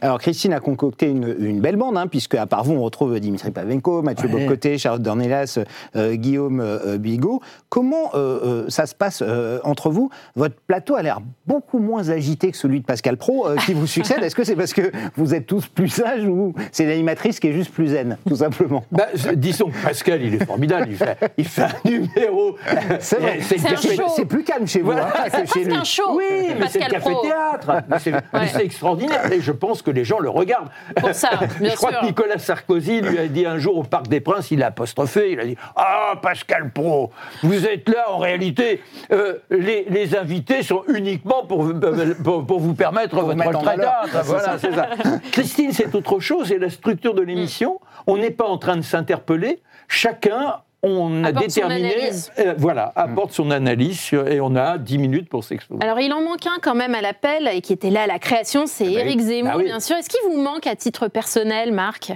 Alors 0.00 0.18
Christine 0.18 0.52
a 0.52 0.58
concocté 0.60 1.06
une, 1.08 1.36
une 1.38 1.60
belle 1.60 1.76
bande, 1.76 1.96
hein, 1.96 2.08
puisque 2.08 2.34
à 2.34 2.46
part 2.46 2.64
vous, 2.64 2.74
on 2.74 2.82
retrouve 2.82 3.18
Dimitri 3.20 3.50
Pavenko, 3.52 4.02
Mathieu 4.02 4.28
Ouais. 4.28 4.44
Bocoté, 4.44 4.76
Charlotte 4.78 5.00
Dornelas, 5.02 5.60
euh, 5.96 6.14
Guillaume 6.16 6.60
euh, 6.60 6.98
Bigot. 6.98 7.40
Comment 7.68 8.10
euh, 8.14 8.18
euh, 8.18 8.64
ça 8.68 8.86
se 8.86 8.94
passe 8.96 9.22
euh, 9.24 9.60
entre 9.62 9.90
vous? 9.90 10.10
Votre 10.34 10.56
plateau 10.66 10.96
a 10.96 11.02
l'air 11.02 11.20
beaucoup 11.46 11.78
moins 11.78 12.08
agité 12.10 12.50
que 12.50 12.56
celui 12.56 12.80
de 12.80 12.84
Pascal 12.84 13.16
Pro 13.16 13.46
euh, 13.46 13.56
qui 13.64 13.74
vous 13.74 13.86
succède. 13.86 14.22
Est-ce 14.22 14.34
que 14.34 14.42
c'est 14.44 14.56
parce 14.56 14.72
que 14.74 14.90
vous 15.16 15.34
êtes 15.34 15.46
tous 15.46 15.66
plus 15.68 15.88
sages 15.88 16.24
ou 16.26 16.52
c'est 16.72 16.84
l'animatrice 16.84 17.38
qui 17.38 17.46
est 17.46 17.52
juste 17.52 17.70
plus 17.72 17.88
zen, 17.88 18.18
tout 18.28 18.36
simplement? 18.36 18.84
Bah, 18.90 19.06
disons 19.36 19.70
que 19.70 19.82
Pascal, 19.82 20.20
il 20.22 20.34
est 20.34 20.44
formidable. 20.44 20.88
Il 20.90 20.96
fait, 20.96 21.16
il 21.38 21.44
fait 21.46 21.62
un 21.62 21.72
numéro. 21.88 22.56
C'est 22.98 23.20
vrai. 23.20 23.38
C'est 23.40 24.24
plus 24.26 24.42
calme 24.42 24.66
chez 24.66 24.80
vous 24.80 24.86
Voilà. 24.92 25.08
hein, 25.24 25.30
que 25.30 25.46
chez 25.46 25.62
C'est 25.62 25.64
lui. 25.70 25.76
un 25.76 25.84
show 25.84 26.02
Oui, 26.16 26.24
mais 26.58 26.66
c'est 26.88 26.94
café-théâtre. 26.96 28.60
Extraordinaire. 28.60 29.32
Et 29.32 29.40
je 29.40 29.52
pense 29.52 29.82
que 29.82 29.90
les 29.90 30.04
gens 30.04 30.18
le 30.18 30.30
regardent. 30.30 30.68
Pour 30.96 31.14
ça, 31.14 31.30
bien 31.60 31.70
je 31.70 31.76
crois 31.76 31.90
sûr. 31.90 32.00
que 32.00 32.06
Nicolas 32.06 32.38
Sarkozy 32.38 33.00
lui 33.00 33.18
a 33.18 33.26
dit 33.28 33.46
un 33.46 33.58
jour 33.58 33.78
au 33.78 33.82
Parc 33.82 34.08
des 34.08 34.20
Princes, 34.20 34.50
il 34.50 34.62
a 34.62 34.66
apostrophé, 34.66 35.32
il 35.32 35.40
a 35.40 35.44
dit 35.44 35.56
Ah, 35.76 36.14
Pascal 36.20 36.70
Pro, 36.70 37.10
vous 37.42 37.66
êtes 37.66 37.88
là 37.88 38.10
en 38.10 38.18
réalité. 38.18 38.82
euh, 39.12 39.34
les, 39.50 39.86
les 39.88 40.16
invités 40.16 40.62
sont 40.62 40.82
uniquement 40.88 41.44
pour, 41.46 41.62
vous- 41.62 41.72
euh, 41.82 42.14
pour, 42.22 42.46
pour 42.46 42.60
vous 42.60 42.74
permettre 42.74 43.16
votre 43.20 43.36
retraite. 43.58 43.80
Voilà, 44.24 44.56
c'est 44.58 44.74
ça. 44.74 44.88
Christine, 45.32 45.72
c'est 45.72 45.94
autre 45.94 46.20
chose. 46.20 46.52
Et 46.52 46.58
la 46.58 46.70
structure 46.70 47.14
de 47.14 47.22
l'émission, 47.22 47.80
on 48.06 48.16
n'est 48.16 48.30
pas 48.30 48.46
en 48.46 48.58
train 48.58 48.76
de 48.76 48.82
s'interpeller. 48.82 49.62
Chacun. 49.88 50.56
On 50.84 51.24
a 51.24 51.28
Apporte 51.28 51.46
déterminé, 51.48 51.92
euh, 52.38 52.54
voilà, 52.56 52.92
apporte 52.94 53.32
son 53.32 53.50
analyse 53.50 53.98
sur- 53.98 54.28
et 54.28 54.40
on 54.40 54.54
a 54.54 54.78
10 54.78 54.98
minutes 54.98 55.28
pour 55.28 55.42
s'exposer. 55.42 55.82
Alors, 55.82 55.98
il 55.98 56.12
en 56.12 56.22
manque 56.22 56.46
un 56.46 56.58
quand 56.62 56.76
même 56.76 56.94
à 56.94 57.00
l'appel 57.00 57.48
et 57.52 57.60
qui 57.60 57.72
était 57.72 57.90
là 57.90 58.02
à 58.02 58.06
la 58.06 58.20
création, 58.20 58.68
c'est 58.68 58.84
bah 58.84 58.90
oui. 58.90 58.96
Éric 58.98 59.20
Zemmour, 59.20 59.50
Bah 59.52 59.58
oui. 59.58 59.64
bien 59.64 59.80
sûr. 59.80 59.96
Est-ce 59.96 60.08
qu'il 60.08 60.20
vous 60.30 60.40
manque 60.40 60.68
à 60.68 60.76
titre 60.76 61.08
personnel, 61.08 61.72
Marc? 61.72 62.12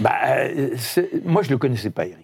Bah, 0.00 0.12
euh, 0.28 0.70
c'est- 0.76 1.10
moi, 1.24 1.42
je 1.42 1.48
ne 1.48 1.54
le 1.54 1.58
connaissais 1.58 1.90
pas, 1.90 2.06
Eric. 2.06 2.18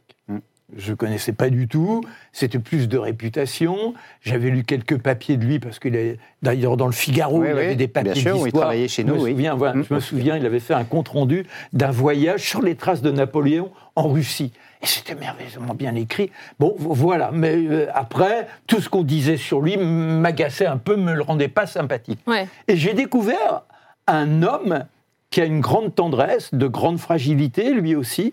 Je 0.77 0.85
ne 0.87 0.91
le 0.91 0.97
connaissais 0.97 1.33
pas 1.33 1.51
du 1.51 1.67
tout. 1.67 2.01
C'était 2.31 2.61
plus 2.61 2.89
de 2.89 2.97
réputation. 2.97 3.93
J'avais 4.23 4.51
lu 4.51 4.63
quelques 4.63 4.97
papiers 4.99 5.37
de 5.37 5.45
lui 5.45 5.59
parce 5.59 5.81
qu'il 5.81 5.97
est 5.97 6.19
d'ailleurs 6.43 6.77
dans 6.77 6.87
le 6.87 6.93
Figaro. 6.93 7.41
Oui, 7.41 7.49
il 7.51 7.55
oui, 7.57 7.61
avait 7.65 7.75
des 7.75 7.89
papiers 7.89 8.13
bien 8.13 8.23
sûr, 8.23 8.37
il 8.37 8.43
d'histoire. 8.45 8.63
travaillait 8.67 8.87
chez 8.87 9.03
Je 9.03 9.09
nous, 9.09 9.15
me 9.17 9.21
oui. 9.21 9.31
souviens, 9.33 9.57
voilà. 9.57 9.83
Je 9.83 9.93
me 9.93 9.99
souviens, 9.99 10.37
il 10.37 10.47
avait 10.47 10.61
fait 10.61 10.75
un 10.75 10.85
compte 10.85 11.09
rendu 11.09 11.45
d'un 11.73 11.91
voyage 11.91 12.49
sur 12.49 12.63
les 12.63 12.77
traces 12.77 13.03
de 13.03 13.11
Napoléon 13.11 13.73
en 13.97 14.09
Russie. 14.11 14.53
Et 14.83 14.87
c'était 14.87 15.15
merveilleusement 15.15 15.75
bien 15.75 15.95
écrit. 15.95 16.31
Bon, 16.59 16.75
vo- 16.79 16.95
voilà. 16.95 17.31
Mais 17.33 17.55
euh, 17.55 17.87
après, 17.95 18.47
tout 18.67 18.81
ce 18.81 18.89
qu'on 18.89 19.03
disait 19.03 19.37
sur 19.37 19.61
lui 19.61 19.77
m'agaçait 19.77 20.67
un 20.67 20.79
peu, 20.79 20.97
me 20.97 21.13
le 21.15 21.23
rendait 21.23 21.49
pas 21.49 21.67
sympathique. 21.67 22.21
Ouais. 22.27 22.49
Et 22.67 22.77
j'ai 22.77 22.95
découvert 22.95 23.63
un 24.07 24.43
homme 24.43 24.85
qui 25.31 25.41
a 25.41 25.45
une 25.45 25.61
grande 25.61 25.95
tendresse, 25.95 26.53
de 26.55 26.67
grande 26.67 26.99
fragilité, 26.99 27.73
lui 27.75 27.95
aussi, 27.95 28.33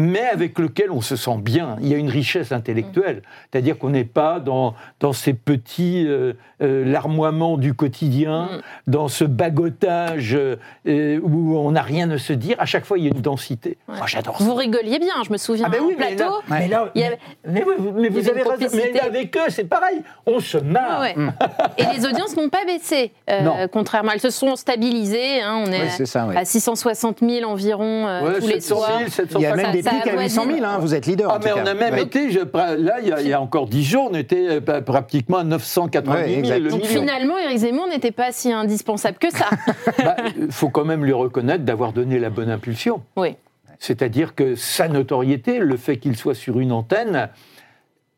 mais 0.00 0.22
avec 0.32 0.58
lequel 0.60 0.92
on 0.92 1.00
se 1.00 1.16
sent 1.16 1.38
bien. 1.42 1.76
Il 1.80 1.88
y 1.88 1.94
a 1.94 1.96
une 1.96 2.08
richesse 2.08 2.52
intellectuelle. 2.52 3.22
C'est-à-dire 3.50 3.76
qu'on 3.76 3.90
n'est 3.90 4.04
pas 4.04 4.38
dans, 4.38 4.74
dans 5.00 5.12
ces 5.12 5.34
petits 5.34 6.04
euh, 6.06 6.34
euh, 6.62 6.84
larmoiements 6.84 7.56
du 7.58 7.74
quotidien, 7.74 8.48
dans 8.86 9.08
ce 9.08 9.24
bagotage 9.24 10.36
euh, 10.36 11.20
où 11.22 11.56
on 11.58 11.72
n'a 11.72 11.82
rien 11.82 12.08
à 12.10 12.18
se 12.18 12.32
dire. 12.32 12.54
À 12.60 12.64
chaque 12.66 12.84
fois, 12.84 12.98
il 12.98 13.04
y 13.04 13.08
a 13.08 13.10
une 13.10 13.20
densité. 13.20 13.76
Moi, 13.88 14.06
j'adore 14.06 14.38
ça. 14.38 14.44
Vous 14.44 14.54
rigoliez 14.54 15.00
bien, 15.00 15.14
je 15.26 15.32
me 15.32 15.36
souviens. 15.36 15.64
Ah 15.66 15.70
ben 15.70 15.82
en 15.82 15.86
oui, 15.86 15.96
mais 15.98 16.14
plateau. 16.14 16.30
là, 16.30 16.38
mais 16.48 16.68
là- 16.68 16.90
il 16.94 17.00
y 17.00 17.04
avait- 17.04 17.18
mais 17.48 17.64
oui, 17.66 17.74
mais 18.00 18.08
vous 18.08 18.28
avez 18.28 18.42
raison. 18.42 18.50
Mais 18.60 18.66
complicité. 18.66 19.00
avec 19.00 19.36
eux, 19.36 19.40
c'est 19.50 19.64
pareil. 19.64 20.00
On 20.26 20.38
se 20.38 20.58
marre. 20.58 21.00
Ouais, 21.00 21.16
ouais. 21.16 21.32
Et 21.78 21.84
les 21.96 22.06
audiences 22.06 22.36
n'ont 22.36 22.48
pas 22.48 22.64
baissé, 22.64 23.12
euh, 23.30 23.40
Non. 23.42 23.54
contrairement. 23.72 24.12
Elles 24.12 24.20
se 24.20 24.30
sont 24.30 24.54
stabilisées. 24.56 25.40
hein, 25.42 25.64
on 25.66 25.72
est, 25.72 25.80
Ouais, 25.80 25.88
c'est 25.90 26.06
ça, 26.06 26.26
à 26.34 26.44
660 26.44 27.18
000 27.20 27.50
environ 27.50 28.06
euh, 28.06 28.22
Ouais, 28.22 28.40
tous 28.40 28.46
les 28.46 28.60
700 28.60 28.76
soirs. 28.76 28.98
000, 28.98 29.10
700 29.10 29.38
Il 29.38 29.42
y 29.42 29.46
a 29.46 29.56
même 29.56 29.72
des 29.72 29.87
ça 29.90 29.96
pics 29.96 30.06
à 30.08 30.10
avoisine. 30.12 30.42
800 30.42 30.56
000, 30.58 30.64
hein, 30.66 30.78
vous 30.80 30.94
êtes 30.94 31.06
leader. 31.06 31.30
Ah, 31.30 31.36
en 31.36 31.38
mais 31.38 31.50
tout 31.50 31.56
on 31.60 31.64
cas. 31.64 31.70
a 31.70 31.74
même 31.74 31.94
Ouais. 31.94 32.02
été, 32.02 32.30
je- 32.30 32.38
là, 32.82 32.96
il 33.02 33.08
y, 33.08 33.12
a, 33.12 33.20
il 33.20 33.28
y 33.28 33.32
a 33.32 33.40
encore 33.40 33.66
10 33.68 33.84
jours, 33.84 34.08
on 34.10 34.14
était 34.14 34.60
euh, 34.68 34.80
pratiquement 34.80 35.38
à 35.38 35.44
980 35.44 36.14
Ouais, 36.14 36.26
000. 36.28 36.38
exact. 36.40 36.58
le 36.60 36.70
Donc 36.70 36.84
finalement, 36.84 37.38
Éric 37.38 37.58
Zemmour 37.58 37.88
n'était 37.88 38.10
pas 38.12 38.32
si 38.32 38.52
indispensable 38.52 39.18
que 39.18 39.30
ça. 39.30 39.46
Bah, 39.98 40.16
Il 40.38 40.52
faut 40.52 40.68
quand 40.70 40.84
même 40.84 41.04
lui 41.04 41.12
reconnaître 41.12 41.64
d'avoir 41.64 41.92
donné 41.92 42.18
la 42.18 42.30
bonne 42.30 42.50
impulsion. 42.50 43.02
oui. 43.16 43.36
C'est-à-dire 43.80 44.34
que 44.34 44.56
sa 44.56 44.88
notoriété, 44.88 45.60
le 45.60 45.76
fait 45.76 45.98
qu'il 45.98 46.16
soit 46.16 46.34
sur 46.34 46.58
une 46.58 46.72
antenne, 46.72 47.28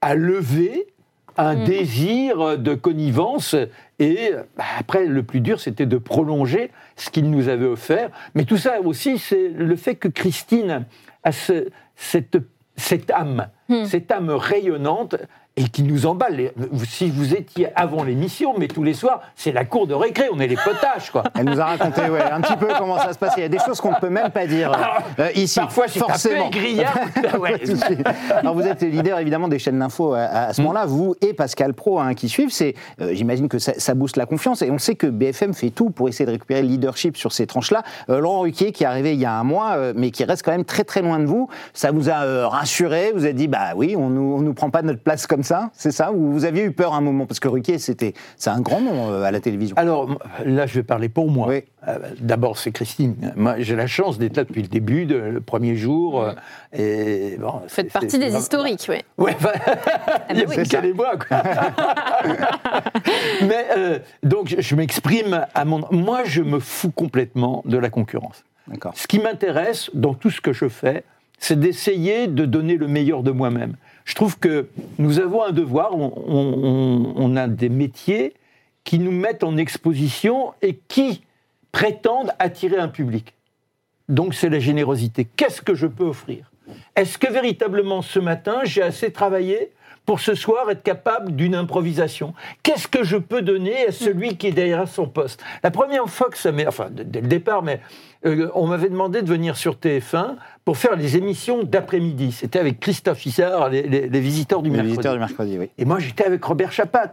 a 0.00 0.14
levé 0.14 0.86
un 1.36 1.54
Mm. 1.54 1.64
désir 1.64 2.58
de 2.58 2.74
connivence. 2.74 3.54
Et 4.00 4.32
bah, 4.56 4.64
après, 4.78 5.04
le 5.04 5.22
plus 5.22 5.40
dur, 5.40 5.60
c'était 5.60 5.86
de 5.86 5.98
prolonger 5.98 6.70
ce 6.96 7.10
qu'il 7.10 7.30
nous 7.30 7.48
avait 7.48 7.66
offert. 7.66 8.10
Mais 8.34 8.44
tout 8.44 8.56
ça 8.56 8.80
aussi, 8.80 9.18
c'est 9.18 9.48
le 9.48 9.76
fait 9.76 9.94
que 9.94 10.08
Christine 10.08 10.86
a 11.22 11.32
ce- 11.32 11.68
cette, 11.96 12.38
cette 12.76 13.10
âme, 13.10 13.48
Mm. 13.70 13.84
cette 13.86 14.10
âme 14.10 14.30
rayonnante. 14.30 15.16
Et 15.56 15.64
qui 15.64 15.82
nous 15.82 16.06
emballe. 16.06 16.52
Si 16.88 17.10
vous 17.10 17.34
étiez 17.34 17.68
avant 17.74 18.04
l'émission, 18.04 18.54
mais 18.56 18.68
tous 18.68 18.84
les 18.84 18.94
soirs, 18.94 19.20
c'est 19.34 19.50
la 19.50 19.64
cour 19.64 19.88
de 19.88 19.94
récré, 19.94 20.28
on 20.32 20.38
est 20.38 20.46
les 20.46 20.56
potages, 20.56 21.10
quoi. 21.10 21.24
Elle 21.36 21.46
nous 21.46 21.60
a 21.60 21.64
raconté 21.66 22.08
ouais, 22.08 22.22
un 22.22 22.40
petit 22.40 22.56
peu 22.56 22.68
comment 22.78 22.98
ça 22.98 23.12
se 23.12 23.18
passe. 23.18 23.34
Il 23.36 23.40
y 23.40 23.46
a 23.46 23.48
des 23.48 23.58
choses 23.58 23.80
qu'on 23.80 23.90
ne 23.90 23.96
peut 23.96 24.08
même 24.08 24.30
pas 24.30 24.46
dire 24.46 24.72
euh, 25.18 25.28
ici. 25.34 25.58
Parfois, 25.58 25.86
un 25.86 25.92
peu 25.92 25.98
forcément. 25.98 26.50
Ouais. 27.38 27.58
Pas 27.58 27.58
de 27.58 27.66
souci. 27.66 27.96
Alors 28.30 28.54
vous 28.54 28.62
êtes 28.62 28.80
leader 28.82 29.18
évidemment 29.18 29.48
des 29.48 29.58
chaînes 29.58 29.78
d'infos 29.78 30.14
à, 30.14 30.20
à 30.20 30.52
ce 30.52 30.62
moment-là, 30.62 30.86
vous 30.86 31.14
et 31.20 31.34
Pascal 31.34 31.74
Pro 31.74 31.98
hein, 31.98 32.14
qui 32.14 32.28
suivent. 32.28 32.52
C'est, 32.52 32.74
euh, 33.00 33.10
j'imagine 33.12 33.48
que 33.48 33.58
ça, 33.58 33.72
ça 33.76 33.94
booste 33.94 34.16
la 34.16 34.26
confiance 34.26 34.62
et 34.62 34.70
on 34.70 34.78
sait 34.78 34.94
que 34.94 35.08
BFM 35.08 35.52
fait 35.52 35.70
tout 35.70 35.90
pour 35.90 36.08
essayer 36.08 36.26
de 36.26 36.30
récupérer 36.30 36.62
le 36.62 36.68
leadership 36.68 37.16
sur 37.16 37.32
ces 37.32 37.46
tranches-là. 37.46 37.82
Euh, 38.08 38.20
Laurent 38.20 38.40
Ruquier 38.40 38.72
qui 38.72 38.84
est 38.84 38.86
arrivé 38.86 39.14
il 39.14 39.20
y 39.20 39.26
a 39.26 39.32
un 39.32 39.44
mois, 39.44 39.72
euh, 39.76 39.92
mais 39.96 40.10
qui 40.10 40.24
reste 40.24 40.42
quand 40.42 40.52
même 40.52 40.64
très 40.64 40.84
très 40.84 41.02
loin 41.02 41.18
de 41.18 41.26
vous. 41.26 41.48
Ça 41.74 41.90
vous 41.90 42.08
a 42.08 42.22
euh, 42.24 42.46
rassuré 42.46 43.12
Vous 43.14 43.24
avez 43.24 43.34
dit 43.34 43.48
bah 43.48 43.59
bah 43.60 43.72
oui, 43.76 43.94
on 43.96 44.08
nous, 44.08 44.36
on 44.36 44.40
nous 44.40 44.54
prend 44.54 44.70
pas 44.70 44.80
notre 44.82 45.02
place 45.02 45.26
comme 45.26 45.42
ça, 45.42 45.70
c'est 45.74 45.90
ça 45.90 46.12
Ou 46.12 46.32
vous 46.32 46.44
aviez 46.46 46.62
eu 46.64 46.72
peur 46.72 46.94
un 46.94 47.00
moment 47.02 47.26
Parce 47.26 47.40
que 47.40 47.48
Ruquier, 47.48 47.78
c'était, 47.78 48.14
c'est 48.36 48.48
un 48.50 48.60
grand 48.60 48.80
nom 48.80 49.10
euh, 49.12 49.22
à 49.22 49.30
la 49.30 49.40
télévision. 49.40 49.76
Alors 49.76 50.08
là, 50.46 50.66
je 50.66 50.74
vais 50.74 50.82
parler 50.82 51.08
pour 51.10 51.30
moi. 51.30 51.48
Oui. 51.48 51.64
Euh, 51.88 51.98
D'abord, 52.20 52.56
c'est 52.58 52.72
Christine. 52.72 53.32
Moi, 53.36 53.56
j'ai 53.58 53.76
la 53.76 53.86
chance 53.86 54.18
d'être 54.18 54.36
là 54.36 54.44
depuis 54.44 54.62
le 54.62 54.68
début, 54.68 55.04
de- 55.06 55.16
le 55.16 55.40
premier 55.40 55.76
jour. 55.76 56.22
euh, 56.22 56.32
Et 56.72 57.36
bon, 57.38 57.50
Vous 57.62 57.68
faites 57.68 57.86
c'est- 57.86 57.92
partie 57.92 58.10
c'est- 58.10 58.18
des 58.18 58.34
historiques, 58.36 58.86
oui. 58.88 58.96
Ouais, 59.18 59.34
enfin, 59.34 59.52
il 60.30 60.38
y 60.38 60.42
a 60.42 60.46
oui. 60.46 60.62
qu'à 60.68 60.80
les 60.80 60.92
voir, 60.92 61.14
quoi. 61.18 61.42
Mais 63.42 63.66
euh, 63.76 63.98
donc, 64.22 64.48
je- 64.48 64.60
je 64.60 64.74
m'exprime 64.74 65.46
à 65.54 65.64
mon. 65.64 65.82
Moi, 65.90 66.22
je 66.24 66.42
me 66.42 66.60
fous 66.60 66.90
complètement 66.90 67.62
de 67.66 67.78
la 67.78 67.90
concurrence. 67.90 68.44
D'accord. 68.68 68.92
Ce 68.94 69.06
qui 69.06 69.18
m'intéresse 69.18 69.90
dans 69.94 70.14
tout 70.14 70.30
ce 70.30 70.40
que 70.40 70.52
je 70.52 70.68
fais, 70.68 71.04
c'est 71.40 71.58
d'essayer 71.58 72.28
de 72.28 72.44
donner 72.44 72.76
le 72.76 72.86
meilleur 72.86 73.22
de 73.22 73.32
moi-même. 73.32 73.74
Je 74.04 74.14
trouve 74.14 74.38
que 74.38 74.68
nous 74.98 75.18
avons 75.18 75.42
un 75.42 75.52
devoir, 75.52 75.96
on, 75.96 77.36
a 77.36 77.48
des 77.48 77.68
métiers 77.68 78.34
qui 78.84 78.98
nous 78.98 79.10
mettent 79.10 79.42
en 79.42 79.56
exposition 79.56 80.52
et 80.62 80.78
qui 80.88 81.22
prétendent 81.72 82.32
attirer 82.38 82.76
un 82.76 82.88
public. 82.88 83.34
Donc 84.08 84.34
c'est 84.34 84.48
la 84.48 84.58
générosité. 84.58 85.26
Qu'est-ce 85.36 85.62
que 85.62 85.74
je 85.74 85.86
peux 85.86 86.04
offrir? 86.04 86.50
Est-ce 86.94 87.18
que 87.18 87.30
véritablement 87.32 88.02
ce 88.02 88.18
matin, 88.18 88.60
j'ai 88.64 88.82
assez 88.82 89.10
travaillé 89.10 89.70
pour 90.06 90.20
ce 90.20 90.34
soir 90.34 90.70
être 90.70 90.82
capable 90.82 91.36
d'une 91.36 91.54
improvisation? 91.54 92.34
Qu'est-ce 92.62 92.88
que 92.88 93.04
je 93.04 93.16
peux 93.16 93.42
donner 93.42 93.86
à 93.86 93.92
celui 93.92 94.36
qui 94.36 94.48
est 94.48 94.52
derrière 94.52 94.88
son 94.88 95.06
poste? 95.06 95.42
La 95.62 95.70
première 95.70 96.08
fois 96.08 96.28
que 96.30 96.38
ça 96.38 96.52
m'est... 96.52 96.66
Enfin, 96.66 96.88
dès 96.90 97.20
le 97.20 97.28
départ, 97.28 97.62
mais 97.62 97.80
euh, 98.26 98.50
on 98.54 98.66
m'avait 98.66 98.88
demandé 98.88 99.22
de 99.22 99.28
venir 99.28 99.56
sur 99.56 99.76
TF1 99.76 100.36
pour 100.70 100.76
faire 100.78 100.94
les 100.94 101.16
émissions 101.16 101.64
d'après-midi. 101.64 102.30
C'était 102.30 102.60
avec 102.60 102.78
Christophe 102.78 103.26
Issard, 103.26 103.70
les, 103.70 103.82
les- 103.82 104.08
les 104.08 104.20
visiteurs 104.20 104.62
du 104.62 104.68
Le 104.70 104.74
mercredi. 104.76 104.90
visiteur 104.92 105.14
du 105.14 105.18
mercredi, 105.18 105.58
oui. 105.58 105.68
Et 105.78 105.84
moi, 105.84 105.98
j'étais 105.98 106.24
avec 106.24 106.44
Robert 106.44 106.70
Chapat. 106.70 107.12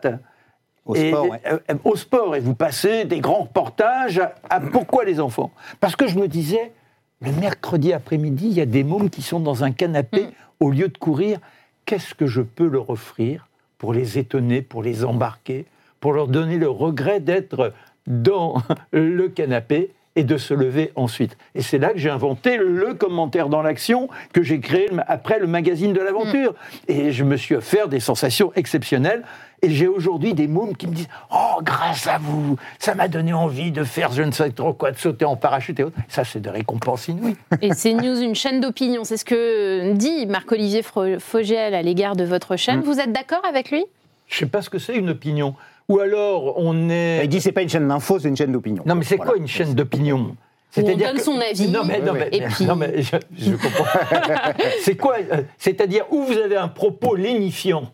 Au 0.85 0.93
Et- 0.93 1.09
sport, 1.09 1.27
ouais. 1.27 1.41
euh, 1.51 1.57
au 1.83 1.95
sport. 1.95 2.35
Et 2.35 2.39
vous 2.39 2.53
passez 2.53 3.05
des 3.05 3.19
grands 3.19 3.41
reportages 3.45 4.19
à, 4.19 4.35
à 4.51 4.59
pourquoi 4.59 5.05
les 5.05 5.19
enfants? 5.19 5.49
Parce 5.79 5.95
que 5.95 6.05
je 6.05 6.19
me 6.19 6.27
disais, 6.27 6.71
le 7.19 7.31
mercredi 7.31 7.93
après-midi, 7.93 8.45
il 8.45 8.53
y 8.53 8.61
a 8.61 8.67
des 8.67 8.83
mômes 8.83 9.09
qui 9.09 9.23
sont 9.23 9.39
dans 9.39 9.63
un 9.63 9.71
canapé, 9.71 10.25
Mm. 10.25 10.29
au 10.59 10.69
lieu 10.69 10.87
de 10.89 10.97
courir, 10.99 11.39
qu'est-ce 11.85 12.13
que 12.13 12.27
je 12.27 12.43
peux 12.43 12.67
leur 12.67 12.91
offrir 12.91 13.47
pour 13.79 13.91
les 13.91 14.19
étonner, 14.19 14.61
pour 14.61 14.83
les 14.83 15.03
embarquer, 15.03 15.65
pour 15.99 16.13
leur 16.13 16.27
donner 16.27 16.59
le 16.59 16.69
regret 16.69 17.21
d'être 17.21 17.73
dans 18.05 18.61
le 18.91 19.29
canapé? 19.29 19.89
Et 20.17 20.23
de 20.23 20.37
se 20.37 20.53
lever 20.53 20.91
ensuite. 20.95 21.37
Et 21.55 21.61
c'est 21.61 21.77
là 21.77 21.89
que 21.93 21.99
j'ai 21.99 22.09
inventé 22.09 22.57
le 22.57 22.93
commentaire 22.95 23.47
dans 23.47 23.61
l'action 23.61 24.09
que 24.33 24.41
j'ai 24.43 24.59
créé 24.59 24.89
après 25.07 25.39
le 25.39 25.47
magazine 25.47 25.93
de 25.93 26.01
l'aventure. 26.01 26.55
Et 26.89 27.11
je 27.13 27.23
me 27.23 27.37
suis 27.37 27.55
offert 27.55 27.87
des 27.87 27.99
sensations 28.01 28.51
exceptionnelles. 28.55 29.23
Et 29.61 29.69
j'ai 29.71 29.87
aujourd'hui 29.87 30.33
des 30.33 30.47
mômes 30.47 30.75
qui 30.75 30.87
me 30.87 30.93
disent 30.93 31.07
Oh, 31.31 31.61
grâce 31.63 32.05
à 32.07 32.17
vous, 32.19 32.57
ça 32.79 32.93
m'a 32.95 33.07
donné 33.07 33.33
envie 33.33 33.71
de 33.71 33.83
faire 33.83 34.11
je 34.11 34.21
ne 34.23 34.31
sais 34.31 34.49
trop 34.51 34.73
quoi, 34.73 34.91
de 34.91 34.97
sauter 34.97 35.25
en 35.25 35.35
parachute 35.35 35.79
et 35.79 35.83
autres. 35.83 35.97
Ça, 36.09 36.23
c'est 36.23 36.39
de 36.41 36.49
récompenses 36.49 37.07
inouïes. 37.07 37.37
Et 37.61 37.73
c'est 37.73 37.93
News, 37.93 38.19
une 38.19 38.35
chaîne 38.35 38.59
d'opinion. 38.59 39.03
C'est 39.03 39.17
ce 39.17 39.25
que 39.25 39.93
dit 39.93 40.25
Marc-Olivier 40.27 40.81
Fogiel 41.19 41.73
à 41.75 41.81
l'égard 41.81 42.15
de 42.15 42.23
votre 42.23 42.53
Mm. 42.53 42.57
chaîne. 42.57 42.81
Vous 42.81 42.99
êtes 42.99 43.11
d'accord 43.13 43.41
avec 43.47 43.69
lui? 43.71 43.85
Je 44.27 44.35
ne 44.35 44.39
sais 44.39 44.45
pas 44.51 44.61
ce 44.61 44.69
que 44.69 44.79
c'est 44.79 44.95
une 44.95 45.09
opinion. 45.09 45.55
Ou 45.89 45.99
alors, 45.99 46.53
on 46.57 46.89
est. 46.89 47.21
Il 47.23 47.29
dit 47.29 47.39
c'est 47.41 47.51
pas 47.51 47.61
une 47.61 47.69
chaîne 47.69 47.87
d'info, 47.87 48.19
c'est 48.19 48.27
une 48.27 48.35
chaîne 48.35 48.51
d'opinion. 48.51 48.83
Non, 48.85 48.95
mais 48.95 49.03
c'est 49.03 49.15
Voilà. 49.15 49.31
quoi 49.31 49.39
une 49.39 49.47
chaîne 49.47 49.73
d'opinion 49.73 50.17
Où 50.17 50.29
on 50.31 50.35
C'est-à-dire 50.71 51.07
donne 51.07 51.17
que- 51.17 51.23
son 51.23 51.39
avis, 51.39 51.69
Non, 51.69 51.81
mais, 51.85 51.99
non, 51.99 52.13
mais, 52.13 52.19
ouais. 52.19 52.29
Et 52.33 52.41
puis- 52.41 52.65
non, 52.65 52.75
mais 52.75 53.01
je, 53.01 53.15
je 53.37 53.51
comprends. 53.53 53.85
c'est 54.81 54.95
quoi 54.97 55.15
C'est-à-dire 55.57 56.05
où 56.11 56.23
vous 56.23 56.37
avez 56.37 56.57
un 56.57 56.67
propos 56.67 57.15
lénifiant 57.15 57.91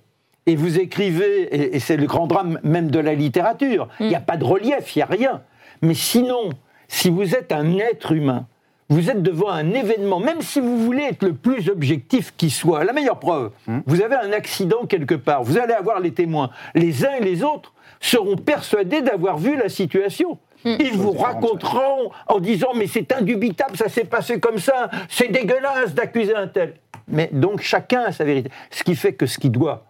et 0.47 0.55
vous 0.55 0.79
écrivez, 0.79 1.43
et, 1.55 1.75
et 1.75 1.79
c'est 1.79 1.95
le 1.97 2.05
grand 2.07 2.27
drame 2.27 2.59
même 2.63 2.89
de 2.91 2.99
la 2.99 3.13
littérature, 3.13 3.87
il 3.99 4.07
n'y 4.07 4.15
a 4.15 4.19
pas 4.19 4.37
de 4.37 4.43
relief, 4.43 4.95
il 4.95 4.99
n'y 4.99 5.03
a 5.03 5.05
rien. 5.05 5.41
Mais 5.81 5.93
sinon, 5.93 6.49
si 6.87 7.09
vous 7.09 7.35
êtes 7.35 7.51
un 7.51 7.77
être 7.77 8.11
humain, 8.11 8.47
vous 8.89 9.09
êtes 9.09 9.23
devant 9.23 9.49
un 9.49 9.71
événement, 9.71 10.19
même 10.19 10.41
si 10.41 10.59
vous 10.59 10.77
voulez 10.79 11.03
être 11.03 11.23
le 11.23 11.33
plus 11.33 11.69
objectif 11.69 12.33
qui 12.35 12.49
soit, 12.49 12.83
la 12.83 12.91
meilleure 12.91 13.19
preuve, 13.19 13.51
vous 13.85 14.01
avez 14.01 14.15
un 14.15 14.33
accident 14.33 14.85
quelque 14.85 15.15
part, 15.15 15.43
vous 15.43 15.57
allez 15.57 15.73
avoir 15.73 15.99
les 16.01 16.11
témoins. 16.11 16.49
Les 16.75 17.05
uns 17.05 17.13
et 17.19 17.23
les 17.23 17.43
autres 17.43 17.73
seront 18.03 18.35
persuadés 18.35 19.01
d'avoir 19.01 19.37
vu 19.37 19.55
la 19.55 19.69
situation. 19.69 20.37
Ils 20.65 20.95
vous 20.95 21.11
raconteront 21.13 22.11
en 22.27 22.39
disant 22.39 22.69
mais 22.75 22.87
c'est 22.87 23.11
indubitable, 23.13 23.77
ça 23.77 23.89
s'est 23.89 24.03
passé 24.03 24.39
comme 24.39 24.59
ça, 24.59 24.89
c'est 25.09 25.29
dégueulasse 25.31 25.93
d'accuser 25.93 26.35
un 26.35 26.47
tel. 26.47 26.75
Mais 27.07 27.29
donc 27.31 27.61
chacun 27.61 28.01
a 28.03 28.11
sa 28.11 28.23
vérité. 28.23 28.49
Ce 28.71 28.83
qui 28.83 28.95
fait 28.95 29.13
que 29.13 29.25
ce 29.25 29.39
qui 29.39 29.49
doit 29.49 29.85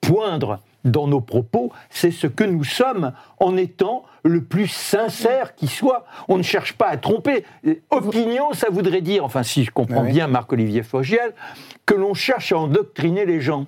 poindre 0.00 0.60
dans 0.84 1.06
nos 1.06 1.20
propos, 1.20 1.72
c'est 1.90 2.10
ce 2.10 2.26
que 2.26 2.44
nous 2.44 2.64
sommes 2.64 3.12
en 3.40 3.56
étant 3.56 4.04
le 4.22 4.42
plus 4.42 4.68
sincère 4.68 5.54
qui 5.54 5.66
soit. 5.66 6.04
On 6.28 6.38
ne 6.38 6.42
cherche 6.42 6.72
pas 6.74 6.88
à 6.88 6.96
tromper. 6.96 7.44
Opinion, 7.90 8.52
ça 8.52 8.68
voudrait 8.70 9.00
dire, 9.02 9.24
enfin 9.24 9.42
si 9.42 9.64
je 9.64 9.70
comprends 9.70 10.04
Oui. 10.04 10.12
bien 10.12 10.26
Marc-Olivier 10.26 10.82
Fogiel, 10.82 11.34
que 11.84 11.94
l'on 11.94 12.14
cherche 12.14 12.52
à 12.52 12.58
endoctriner 12.58 13.26
les 13.26 13.40
gens. 13.40 13.66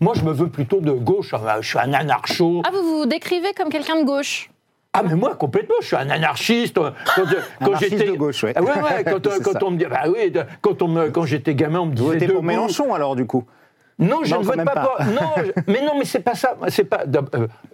Moi, 0.00 0.14
je 0.16 0.22
me 0.24 0.32
veux 0.32 0.48
plutôt 0.48 0.80
de 0.80 0.92
gauche. 0.92 1.34
Ah, 1.34 1.58
Je 1.60 1.68
suis 1.68 1.78
un 1.78 1.92
anarcho. 1.92 2.62
Ah, 2.64 2.70
vous 2.72 3.00
vous 3.00 3.06
décrivez 3.06 3.52
comme 3.54 3.68
quelqu'un 3.68 4.00
de 4.00 4.04
gauche 4.04 4.50
Ah 4.94 5.02
mais 5.02 5.14
moi 5.14 5.34
complètement, 5.36 5.74
je 5.82 5.86
suis 5.88 5.96
un 5.96 6.08
anarchiste. 6.08 6.76
Quand, 6.76 6.90
quand 7.14 7.66
Anarchiste 7.66 7.98
j'étais 7.98 8.10
de 8.10 8.16
gauche, 8.16 8.42
ouais. 8.44 8.52
Ah 8.56 8.62
ouais, 8.62 8.70
ouais, 8.70 9.04
quand, 9.04 9.62
on 9.62 9.70
me 9.72 9.76
dit, 9.76 9.84
bah 9.84 10.04
oui, 10.08 10.32
quand 10.62 10.80
on 10.82 10.88
me, 10.88 11.10
quand 11.10 11.26
j'étais 11.26 11.54
gamin, 11.54 11.80
on 11.80 11.86
me 11.86 11.90
Vous 11.90 11.96
disait 12.12 12.26
votez 12.26 12.28
pour. 12.28 12.42
Mélenchon 12.42 12.94
alors 12.94 13.14
du 13.14 13.26
coup 13.26 13.44
Non, 14.00 14.20
je 14.24 14.34
Non, 14.34 14.40
ne 14.40 14.44
vote 14.46 14.56
pas, 14.56 14.64
pas. 14.64 14.80
pour- 14.96 15.04
Non, 15.06 15.30
je- 15.36 15.62
mais 15.70 15.82
non, 15.82 15.92
mais 15.98 16.04
c'est 16.06 16.20
pas 16.20 16.34
ça. 16.34 16.56
C'est 16.68 16.84
pas. 16.84 17.04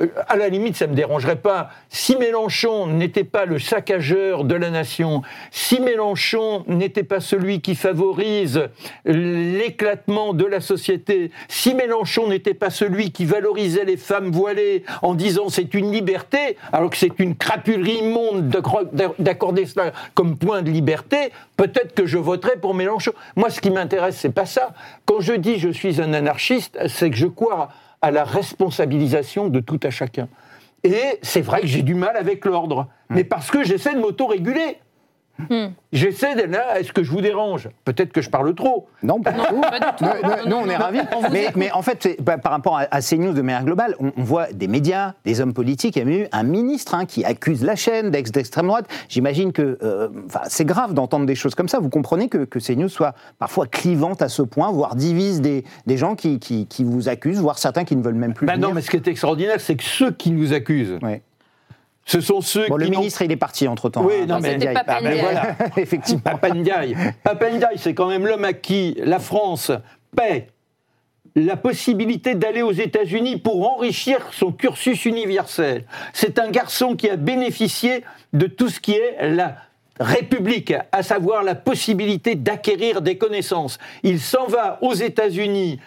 euh, 0.00 0.06
à 0.28 0.36
la 0.36 0.48
limite, 0.48 0.76
ça 0.76 0.86
me 0.86 0.94
dérangerait 0.94 1.36
pas. 1.36 1.70
Si 1.88 2.16
Mélenchon 2.16 2.88
n'était 2.88 3.24
pas 3.24 3.44
le 3.46 3.58
saccageur 3.58 4.44
de 4.44 4.54
la 4.56 4.70
nation, 4.70 5.22
si 5.50 5.80
Mélenchon 5.80 6.64
n'était 6.66 7.04
pas 7.04 7.20
celui 7.20 7.60
qui 7.60 7.74
favorise 7.76 8.68
l'éclatement 9.04 10.32
de 10.34 10.44
la 10.44 10.60
société, 10.60 11.30
si 11.48 11.74
Mélenchon 11.74 12.28
n'était 12.28 12.54
pas 12.54 12.70
celui 12.70 13.12
qui 13.12 13.24
valorisait 13.24 13.84
les 13.84 13.96
femmes 13.96 14.30
voilées 14.30 14.84
en 15.02 15.14
disant 15.14 15.48
c'est 15.48 15.74
une 15.74 15.92
liberté, 15.92 16.56
alors 16.72 16.90
que 16.90 16.96
c'est 16.96 17.18
une 17.18 17.36
crapulerie 17.36 17.98
immonde 18.02 18.48
d'accorder 19.18 19.66
cela 19.66 19.92
comme 20.14 20.36
point 20.36 20.62
de 20.62 20.70
liberté, 20.70 21.30
peut-être 21.56 21.94
que 21.94 22.06
je 22.06 22.18
voterais 22.18 22.56
pour 22.56 22.74
Mélenchon. 22.74 23.12
Moi, 23.36 23.50
ce 23.50 23.60
qui 23.60 23.70
m'intéresse, 23.70 24.16
c'est 24.16 24.32
pas 24.34 24.46
ça. 24.46 24.70
Quand 25.04 25.20
je 25.20 25.32
dis 25.34 25.58
je 25.58 25.68
suis 25.68 26.00
un 26.00 26.12
anarchiste, 26.16 26.78
c'est 26.88 27.10
que 27.10 27.16
je 27.16 27.26
crois 27.26 27.68
à 28.02 28.10
la 28.10 28.24
responsabilisation 28.24 29.48
de 29.48 29.60
tout 29.60 29.80
à 29.82 29.90
chacun. 29.90 30.28
Et 30.84 31.18
c'est 31.22 31.40
vrai 31.40 31.60
que 31.60 31.66
j'ai 31.66 31.82
du 31.82 31.94
mal 31.94 32.16
avec 32.16 32.44
l'ordre, 32.44 32.86
mais 33.08 33.24
parce 33.24 33.50
que 33.50 33.64
j'essaie 33.64 33.94
de 33.94 34.00
m'auto-réguler. 34.00 34.78
J'essaie 35.92 36.34
de 36.34 36.42
là, 36.52 36.78
est-ce 36.80 36.92
que 36.92 37.02
je 37.02 37.10
vous 37.10 37.20
dérange? 37.20 37.68
Peut-être 37.84 38.12
que 38.12 38.20
je 38.20 38.30
parle 38.30 38.54
trop. 38.54 38.88
Non, 39.02 39.20
pas 39.20 39.32
du 39.32 39.38
tout. 39.40 39.60
pas 39.60 39.78
du 39.80 39.86
tout. 39.98 40.04
Non, 40.04 40.48
non, 40.50 40.62
on 40.64 40.68
est 40.68 40.76
ravis. 40.76 41.00
On 41.16 41.22
Mais, 41.56 41.70
en 41.72 41.82
fait, 41.82 42.16
bah, 42.20 42.38
par 42.38 42.52
rapport 42.52 42.76
à, 42.78 42.86
à 42.90 43.00
CNews 43.00 43.32
de 43.32 43.42
manière 43.42 43.64
globale, 43.64 43.94
on, 44.00 44.12
on 44.16 44.22
voit 44.22 44.52
des 44.52 44.68
médias, 44.68 45.14
des 45.24 45.40
hommes 45.40 45.54
politiques. 45.54 45.96
Il 45.96 46.00
y 46.00 46.02
a 46.02 46.04
même 46.04 46.20
eu 46.22 46.26
un 46.32 46.42
ministre 46.42 46.94
hein, 46.94 47.06
qui 47.06 47.24
accuse 47.24 47.64
la 47.64 47.76
chaîne 47.76 48.10
d'ex- 48.10 48.30
d'extrême 48.32 48.66
droite. 48.66 48.86
J'imagine 49.08 49.52
que 49.52 49.78
euh, 49.82 50.08
c'est 50.48 50.64
grave 50.64 50.94
d'entendre 50.94 51.26
des 51.26 51.34
choses 51.34 51.54
comme 51.54 51.68
ça. 51.68 51.78
Vous 51.78 51.90
comprenez 51.90 52.28
que, 52.28 52.38
que 52.44 52.58
CNews 52.58 52.88
soit 52.88 53.14
parfois 53.38 53.66
clivante 53.66 54.22
à 54.22 54.28
ce 54.28 54.42
point, 54.42 54.70
voire 54.72 54.96
divise 54.96 55.40
des, 55.40 55.64
des 55.86 55.96
gens 55.96 56.14
qui, 56.14 56.38
qui, 56.38 56.66
qui 56.66 56.84
vous 56.84 57.08
accusent, 57.08 57.40
voire 57.40 57.58
certains 57.58 57.84
qui 57.84 57.96
ne 57.96 58.02
veulent 58.02 58.14
même 58.14 58.34
plus 58.34 58.46
venir. 58.46 58.58
non, 58.68 58.74
mais 58.74 58.80
ce 58.82 58.90
qui 58.90 58.96
est 58.96 59.08
extraordinaire, 59.08 59.60
c'est 59.60 59.76
que 59.76 59.84
ceux 59.84 60.10
qui 60.12 60.30
nous 60.30 60.52
accusent, 60.52 60.98
Ouais. 61.02 61.22
Ce 62.06 62.20
sont 62.20 62.40
ceux 62.40 62.66
Bon, 62.68 62.76
le 62.76 62.86
qui 62.86 62.90
n'ont 62.92 63.00
ministre, 63.00 63.22
il 63.22 63.32
est 63.32 63.36
parti 63.36 63.66
entre-temps. 63.68 64.04
Oui, 64.04 64.14
hein, 64.22 64.26
non, 64.26 64.38
mais- 64.40 64.56
Ndiaye. 64.56 64.74
Ah, 64.76 64.84
ben 64.84 64.98
Ndiaye. 65.00 65.20
voilà. 65.20 65.56
Effectivement. 65.76 66.20
Papendiaï. 66.22 66.96
Papendiaï, 67.22 67.76
c'est 67.76 67.94
quand 67.94 68.08
même 68.08 68.26
l'homme 68.26 68.44
à 68.44 68.52
qui 68.52 68.96
la 69.04 69.18
France 69.18 69.72
paie 70.16 70.46
la 71.34 71.56
possibilité 71.56 72.34
d'aller 72.34 72.62
aux 72.62 72.72
États-Unis 72.72 73.36
pour 73.38 73.70
enrichir 73.76 74.18
son 74.32 74.52
cursus 74.52 75.04
universel. 75.04 75.84
C'est 76.14 76.38
un 76.38 76.48
garçon 76.50 76.96
qui 76.96 77.10
a 77.10 77.16
bénéficié 77.16 78.04
de 78.32 78.46
tout 78.46 78.70
ce 78.70 78.80
qui 78.80 78.92
est 78.92 79.28
la 79.34 79.56
République, 80.00 80.72
à 80.92 81.02
savoir 81.02 81.42
la 81.42 81.54
possibilité 81.54 82.36
d'acquérir 82.36 83.02
des 83.02 83.18
connaissances. 83.18 83.78
Il 84.02 84.20
s'en 84.20 84.46
va 84.46 84.78
aux 84.80 84.94
États-Unis 84.94 85.78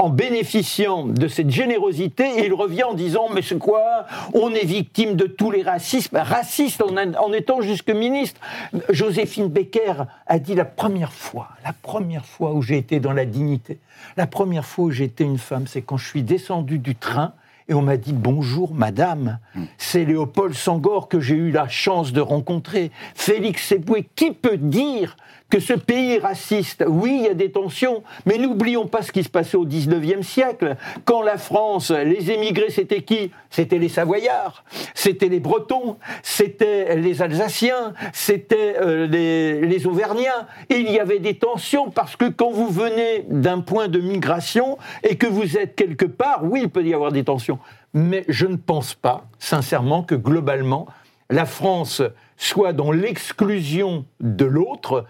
en 0.00 0.08
bénéficiant 0.08 1.04
de 1.04 1.28
cette 1.28 1.50
générosité 1.50 2.24
et 2.38 2.46
il 2.46 2.54
revient 2.54 2.84
en 2.84 2.94
disant 2.94 3.28
mais 3.34 3.42
c'est 3.42 3.58
quoi? 3.58 4.06
On 4.32 4.50
est 4.54 4.64
victime 4.64 5.14
de 5.14 5.26
tous 5.26 5.50
les 5.50 5.62
racismes, 5.62 6.16
raciste 6.16 6.80
en, 6.80 6.96
en 6.96 7.32
étant 7.34 7.60
jusque 7.60 7.90
ministre. 7.90 8.40
Joséphine 8.88 9.48
Becker 9.48 10.04
a 10.26 10.38
dit 10.38 10.54
la 10.54 10.64
première 10.64 11.12
fois, 11.12 11.48
la 11.64 11.74
première 11.74 12.24
fois 12.24 12.54
où 12.54 12.62
j'ai 12.62 12.78
été 12.78 12.98
dans 12.98 13.12
la 13.12 13.26
dignité, 13.26 13.78
la 14.16 14.26
première 14.26 14.64
fois 14.64 14.86
où 14.86 14.90
j'ai 14.90 15.04
été 15.04 15.22
une 15.22 15.38
femme, 15.38 15.66
c'est 15.66 15.82
quand 15.82 15.98
je 15.98 16.08
suis 16.08 16.22
descendu 16.22 16.78
du 16.78 16.96
train 16.96 17.34
et 17.68 17.74
on 17.74 17.82
m'a 17.82 17.98
dit 17.98 18.14
bonjour 18.14 18.74
madame. 18.74 19.38
C'est 19.76 20.06
Léopold 20.06 20.54
Sangor 20.54 21.08
que 21.08 21.20
j'ai 21.20 21.36
eu 21.36 21.50
la 21.50 21.68
chance 21.68 22.12
de 22.12 22.22
rencontrer. 22.22 22.90
Félix 23.14 23.70
Eboué, 23.70 24.08
qui 24.16 24.32
peut 24.32 24.56
dire 24.56 25.16
que 25.50 25.60
ce 25.60 25.72
pays 25.72 26.18
raciste. 26.18 26.84
Oui, 26.86 27.16
il 27.20 27.26
y 27.26 27.28
a 27.28 27.34
des 27.34 27.50
tensions, 27.50 28.02
mais 28.24 28.38
n'oublions 28.38 28.86
pas 28.86 29.02
ce 29.02 29.12
qui 29.12 29.24
se 29.24 29.28
passait 29.28 29.56
au 29.56 29.66
19e 29.66 30.22
siècle. 30.22 30.76
Quand 31.04 31.22
la 31.22 31.36
France, 31.36 31.90
les 31.90 32.30
émigrés, 32.30 32.70
c'était 32.70 33.02
qui? 33.02 33.32
C'était 33.50 33.78
les 33.78 33.88
Savoyards, 33.88 34.64
c'était 34.94 35.28
les 35.28 35.40
Bretons, 35.40 35.96
c'était 36.22 36.96
les 36.96 37.20
Alsaciens, 37.20 37.94
c'était 38.12 38.76
euh, 38.80 39.06
les, 39.08 39.60
les 39.66 39.86
Auvergnats. 39.86 40.46
Il 40.70 40.90
y 40.90 41.00
avait 41.00 41.18
des 41.18 41.34
tensions 41.34 41.90
parce 41.90 42.14
que 42.14 42.28
quand 42.28 42.50
vous 42.50 42.68
venez 42.68 43.24
d'un 43.28 43.60
point 43.60 43.88
de 43.88 43.98
migration 43.98 44.78
et 45.02 45.16
que 45.16 45.26
vous 45.26 45.58
êtes 45.58 45.74
quelque 45.74 46.06
part, 46.06 46.44
oui, 46.44 46.60
il 46.62 46.70
peut 46.70 46.84
y 46.84 46.94
avoir 46.94 47.10
des 47.10 47.24
tensions. 47.24 47.58
Mais 47.92 48.24
je 48.28 48.46
ne 48.46 48.56
pense 48.56 48.94
pas, 48.94 49.24
sincèrement, 49.40 50.04
que 50.04 50.14
globalement, 50.14 50.86
la 51.28 51.44
France 51.44 52.02
soit 52.36 52.72
dans 52.72 52.90
l'exclusion 52.90 54.04
de 54.20 54.44
l'autre. 54.44 55.06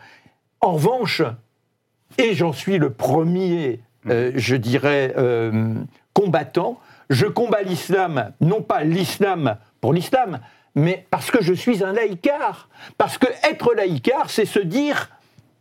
En 0.60 0.72
revanche, 0.72 1.22
et 2.18 2.34
j'en 2.34 2.52
suis 2.52 2.78
le 2.78 2.90
premier, 2.90 3.80
euh, 4.08 4.32
je 4.34 4.56
dirais, 4.56 5.14
euh, 5.16 5.74
combattant, 6.12 6.78
je 7.08 7.26
combats 7.26 7.62
l'islam, 7.62 8.32
non 8.40 8.62
pas 8.62 8.84
l'islam 8.84 9.56
pour 9.80 9.94
l'islam, 9.94 10.40
mais 10.74 11.06
parce 11.10 11.30
que 11.30 11.42
je 11.42 11.54
suis 11.54 11.82
un 11.82 11.92
laïcard. 11.92 12.68
Parce 12.98 13.16
que 13.16 13.26
être 13.42 13.74
laïcard, 13.74 14.28
c'est 14.28 14.44
se 14.44 14.58
dire, 14.58 15.10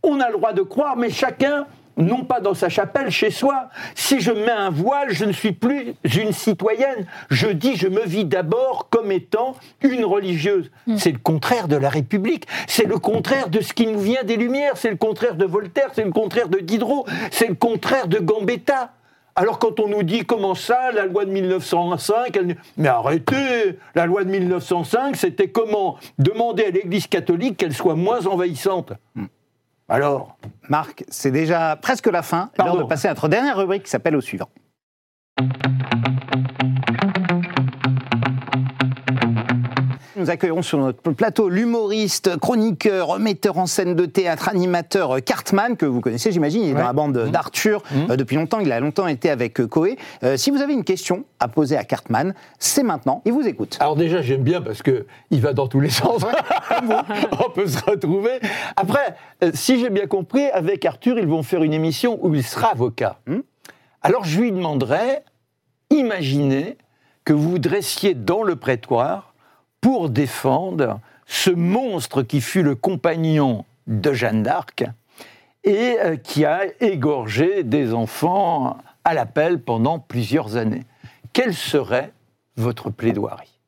on 0.03 0.19
a 0.19 0.27
le 0.27 0.33
droit 0.33 0.53
de 0.53 0.61
croire, 0.61 0.97
mais 0.97 1.09
chacun 1.09 1.65
non 1.99 2.23
pas 2.23 2.39
dans 2.39 2.53
sa 2.53 2.69
chapelle, 2.69 3.11
chez 3.11 3.29
soi. 3.29 3.69
Si 3.93 4.19
je 4.19 4.31
mets 4.31 4.49
un 4.49 4.69
voile, 4.69 5.11
je 5.11 5.25
ne 5.25 5.31
suis 5.31 5.51
plus 5.51 5.93
une 6.03 6.31
citoyenne. 6.31 7.05
Je 7.29 7.47
dis, 7.47 7.75
je 7.75 7.87
me 7.87 8.05
vis 8.05 8.25
d'abord 8.25 8.87
comme 8.89 9.11
étant 9.11 9.55
une 9.81 10.05
religieuse. 10.05 10.71
Mm. 10.87 10.97
C'est 10.97 11.11
le 11.11 11.19
contraire 11.19 11.67
de 11.67 11.75
la 11.75 11.89
République. 11.89 12.47
C'est 12.67 12.85
le 12.85 12.97
contraire 12.97 13.49
de 13.49 13.61
ce 13.61 13.73
qui 13.73 13.85
nous 13.87 13.99
vient 13.99 14.23
des 14.23 14.37
Lumières. 14.37 14.77
C'est 14.77 14.89
le 14.89 14.97
contraire 14.97 15.35
de 15.35 15.45
Voltaire. 15.45 15.89
C'est 15.93 16.05
le 16.05 16.11
contraire 16.11 16.47
de 16.47 16.59
Diderot. 16.59 17.05
C'est 17.31 17.47
le 17.47 17.55
contraire 17.55 18.07
de 18.07 18.19
Gambetta. 18.19 18.91
Alors 19.35 19.59
quand 19.59 19.79
on 19.79 19.87
nous 19.87 20.03
dit 20.03 20.25
comment 20.25 20.55
ça, 20.55 20.91
la 20.91 21.05
loi 21.05 21.23
de 21.23 21.31
1905, 21.31 22.35
elle... 22.35 22.57
mais 22.75 22.89
arrêtez, 22.89 23.77
la 23.95 24.05
loi 24.05 24.25
de 24.25 24.29
1905, 24.29 25.15
c'était 25.15 25.47
comment? 25.47 25.97
Demander 26.17 26.65
à 26.65 26.69
l'Église 26.71 27.07
catholique 27.07 27.55
qu'elle 27.55 27.73
soit 27.73 27.95
moins 27.95 28.25
envahissante. 28.25 28.91
Alors, 29.89 30.37
Marc, 30.69 31.03
c'est 31.09 31.31
déjà 31.31 31.75
presque 31.75 32.07
la 32.07 32.21
fin. 32.21 32.51
L'heure 32.59 32.77
de 32.77 32.83
passer 32.83 33.07
à 33.07 33.11
notre 33.11 33.27
dernière 33.27 33.57
rubrique 33.57 33.83
qui 33.83 33.89
s'appelle 33.89 34.15
au 34.15 34.21
suivant. 34.21 34.49
Nous 40.19 40.29
accueillons 40.29 40.61
sur 40.61 40.79
notre 40.79 41.13
plateau 41.13 41.47
l'humoriste, 41.47 42.37
chroniqueur, 42.39 43.19
metteur 43.19 43.57
en 43.57 43.67
scène 43.67 43.95
de 43.95 44.05
théâtre, 44.05 44.49
animateur 44.49 45.15
euh, 45.15 45.19
Cartman, 45.21 45.77
que 45.77 45.85
vous 45.85 46.01
connaissez, 46.01 46.33
j'imagine. 46.33 46.61
Il 46.61 46.71
est 46.71 46.73
dans 46.73 46.83
la 46.83 46.91
bande 46.91 47.29
d'Arthur 47.31 47.81
euh, 47.93 48.17
depuis 48.17 48.35
longtemps. 48.35 48.59
Il 48.59 48.69
a 48.73 48.81
longtemps 48.81 49.07
été 49.07 49.29
avec 49.29 49.61
euh, 49.61 49.67
Coé. 49.67 49.97
Euh, 50.23 50.35
si 50.35 50.51
vous 50.51 50.61
avez 50.61 50.73
une 50.73 50.83
question 50.83 51.23
à 51.39 51.47
poser 51.47 51.77
à 51.77 51.85
Cartman, 51.85 52.33
c'est 52.59 52.83
maintenant. 52.83 53.21
Il 53.23 53.31
vous 53.31 53.47
écoute. 53.47 53.77
Alors 53.79 53.95
déjà, 53.95 54.21
j'aime 54.21 54.43
bien 54.43 54.61
parce 54.61 54.81
que 54.81 55.05
il 55.31 55.39
va 55.39 55.53
dans 55.53 55.69
tous 55.69 55.79
les 55.79 55.89
sens. 55.89 56.21
On 57.45 57.49
peut 57.51 57.67
se 57.67 57.81
retrouver. 57.85 58.41
Après, 58.75 59.15
si 59.53 59.79
j'ai 59.79 59.89
bien 59.89 60.05
compris, 60.05 60.47
avec 60.47 60.83
Arthur, 60.83 61.17
ils 61.17 61.27
vont 61.27 61.43
faire 61.43 61.63
une 61.63 61.73
émission 61.73 62.19
où 62.21 62.35
il 62.35 62.43
sera 62.43 62.71
avocat. 62.71 63.19
Hmm. 63.25 63.39
Alors 64.01 64.25
je 64.25 64.41
lui 64.41 64.51
demanderais, 64.51 65.23
imaginez 65.89 66.77
que 67.23 67.31
vous 67.31 67.51
vous 67.51 67.59
dressiez 67.59 68.15
dans 68.15 68.43
le 68.43 68.57
prétoire 68.57 69.28
pour 69.81 70.09
défendre 70.09 70.99
ce 71.25 71.49
monstre 71.49 72.23
qui 72.23 72.41
fut 72.41 72.63
le 72.63 72.75
compagnon 72.75 73.65
de 73.87 74.13
Jeanne 74.13 74.43
d'Arc 74.43 74.83
et 75.63 75.97
euh, 75.99 76.15
qui 76.15 76.45
a 76.45 76.61
égorgé 76.81 77.63
des 77.63 77.93
enfants 77.93 78.77
à 79.03 79.13
l'appel 79.13 79.61
pendant 79.61 79.99
plusieurs 79.99 80.55
années. 80.55 80.85
Quelle 81.33 81.53
serait 81.53 82.11
votre 82.55 82.89
plaidoirie? 82.89 83.58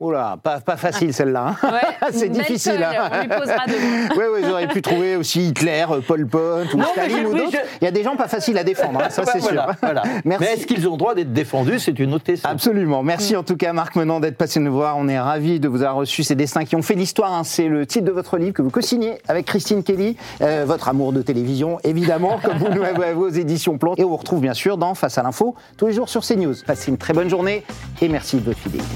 Là, 0.00 0.36
pas, 0.42 0.60
pas 0.60 0.76
facile 0.76 1.14
celle-là. 1.14 1.54
hein. 1.62 1.68
Ouais, 1.72 2.08
c'est 2.12 2.28
difficile. 2.28 2.72
feuille, 2.72 2.84
hein. 2.84 3.08
on 3.10 3.20
lui 3.22 3.28
posera 3.28 3.64
demain. 3.66 4.08
Oui, 4.16 4.24
oui, 4.34 4.40
j'aurais 4.46 4.68
pu 4.68 4.82
trouver 4.82 5.16
aussi 5.16 5.48
Hitler, 5.48 5.86
euh, 5.90 6.00
Pol 6.06 6.26
Pot 6.26 6.74
ou 6.74 6.76
Non, 6.76 6.84
Staline 6.92 7.26
ou 7.26 7.32
d'autres. 7.34 7.52
je- 7.52 7.78
Il 7.80 7.84
y 7.84 7.88
a 7.88 7.90
des 7.90 8.02
gens 8.02 8.14
pas 8.14 8.28
faciles 8.28 8.58
à 8.58 8.64
défendre, 8.64 9.00
hein, 9.02 9.06
ça 9.10 9.24
c'est 9.24 9.38
Voilà, 9.38 9.64
sûr. 9.64 9.74
voilà. 9.82 10.02
Merci. 10.26 10.44
Mais 10.46 10.52
est-ce 10.54 10.66
qu'ils 10.66 10.86
ont 10.88 10.92
le 10.92 10.98
droit 10.98 11.14
d'être 11.14 11.32
défendus? 11.32 11.78
C'est 11.78 11.98
une 11.98 12.12
autre 12.12 12.24
question. 12.24 12.48
Absolument. 12.50 13.02
Merci 13.02 13.34
en 13.34 13.42
tout 13.44 13.56
cas, 13.56 13.72
Marc 13.72 13.96
Menant, 13.96 14.20
d'être 14.20 14.36
passé 14.36 14.60
nous 14.60 14.72
voir. 14.74 14.96
On 14.98 15.08
est 15.08 15.18
ravis 15.18 15.58
de 15.58 15.68
vous 15.68 15.78
avoir 15.82 15.94
reçu 15.96 16.22
ces 16.22 16.34
destins 16.34 16.64
qui 16.66 16.76
ont 16.76 16.82
fait 16.82 16.94
l'histoire. 16.94 17.32
hein. 17.32 17.42
C'est 17.44 17.68
le 17.68 17.86
titre 17.86 18.04
de 18.04 18.12
votre 18.12 18.36
livre 18.36 18.52
que 18.52 18.62
vous 18.62 18.70
co-signez 18.70 19.18
avec 19.26 19.46
Christine 19.46 19.82
Kelly. 19.82 20.18
Euh, 20.42 20.64
votre 20.66 20.88
amour 20.88 21.12
de 21.14 21.22
télévision, 21.22 21.78
évidemment, 21.82 22.38
comme 22.44 22.58
vous 22.58 22.68
nous 22.68 22.82
avez 22.82 23.12
aux 23.14 23.28
éditions 23.30 23.78
Plon. 23.78 23.94
Et 23.96 24.04
on 24.04 24.10
vous 24.10 24.16
retrouve 24.18 24.40
bien 24.42 24.54
sûr 24.54 24.76
dans 24.76 24.94
Face 24.94 25.16
à 25.16 25.22
l'info, 25.22 25.54
tous 25.78 25.86
les 25.86 25.92
jours 25.94 26.08
sur 26.10 26.22
CNews. 26.22 26.54
Passez 26.66 26.90
une 26.90 26.98
très 26.98 27.14
bonne 27.14 27.30
journée 27.30 27.64
et 28.02 28.08
merci 28.08 28.36
de 28.36 28.42
votre 28.44 28.58
fidélité. 28.58 28.94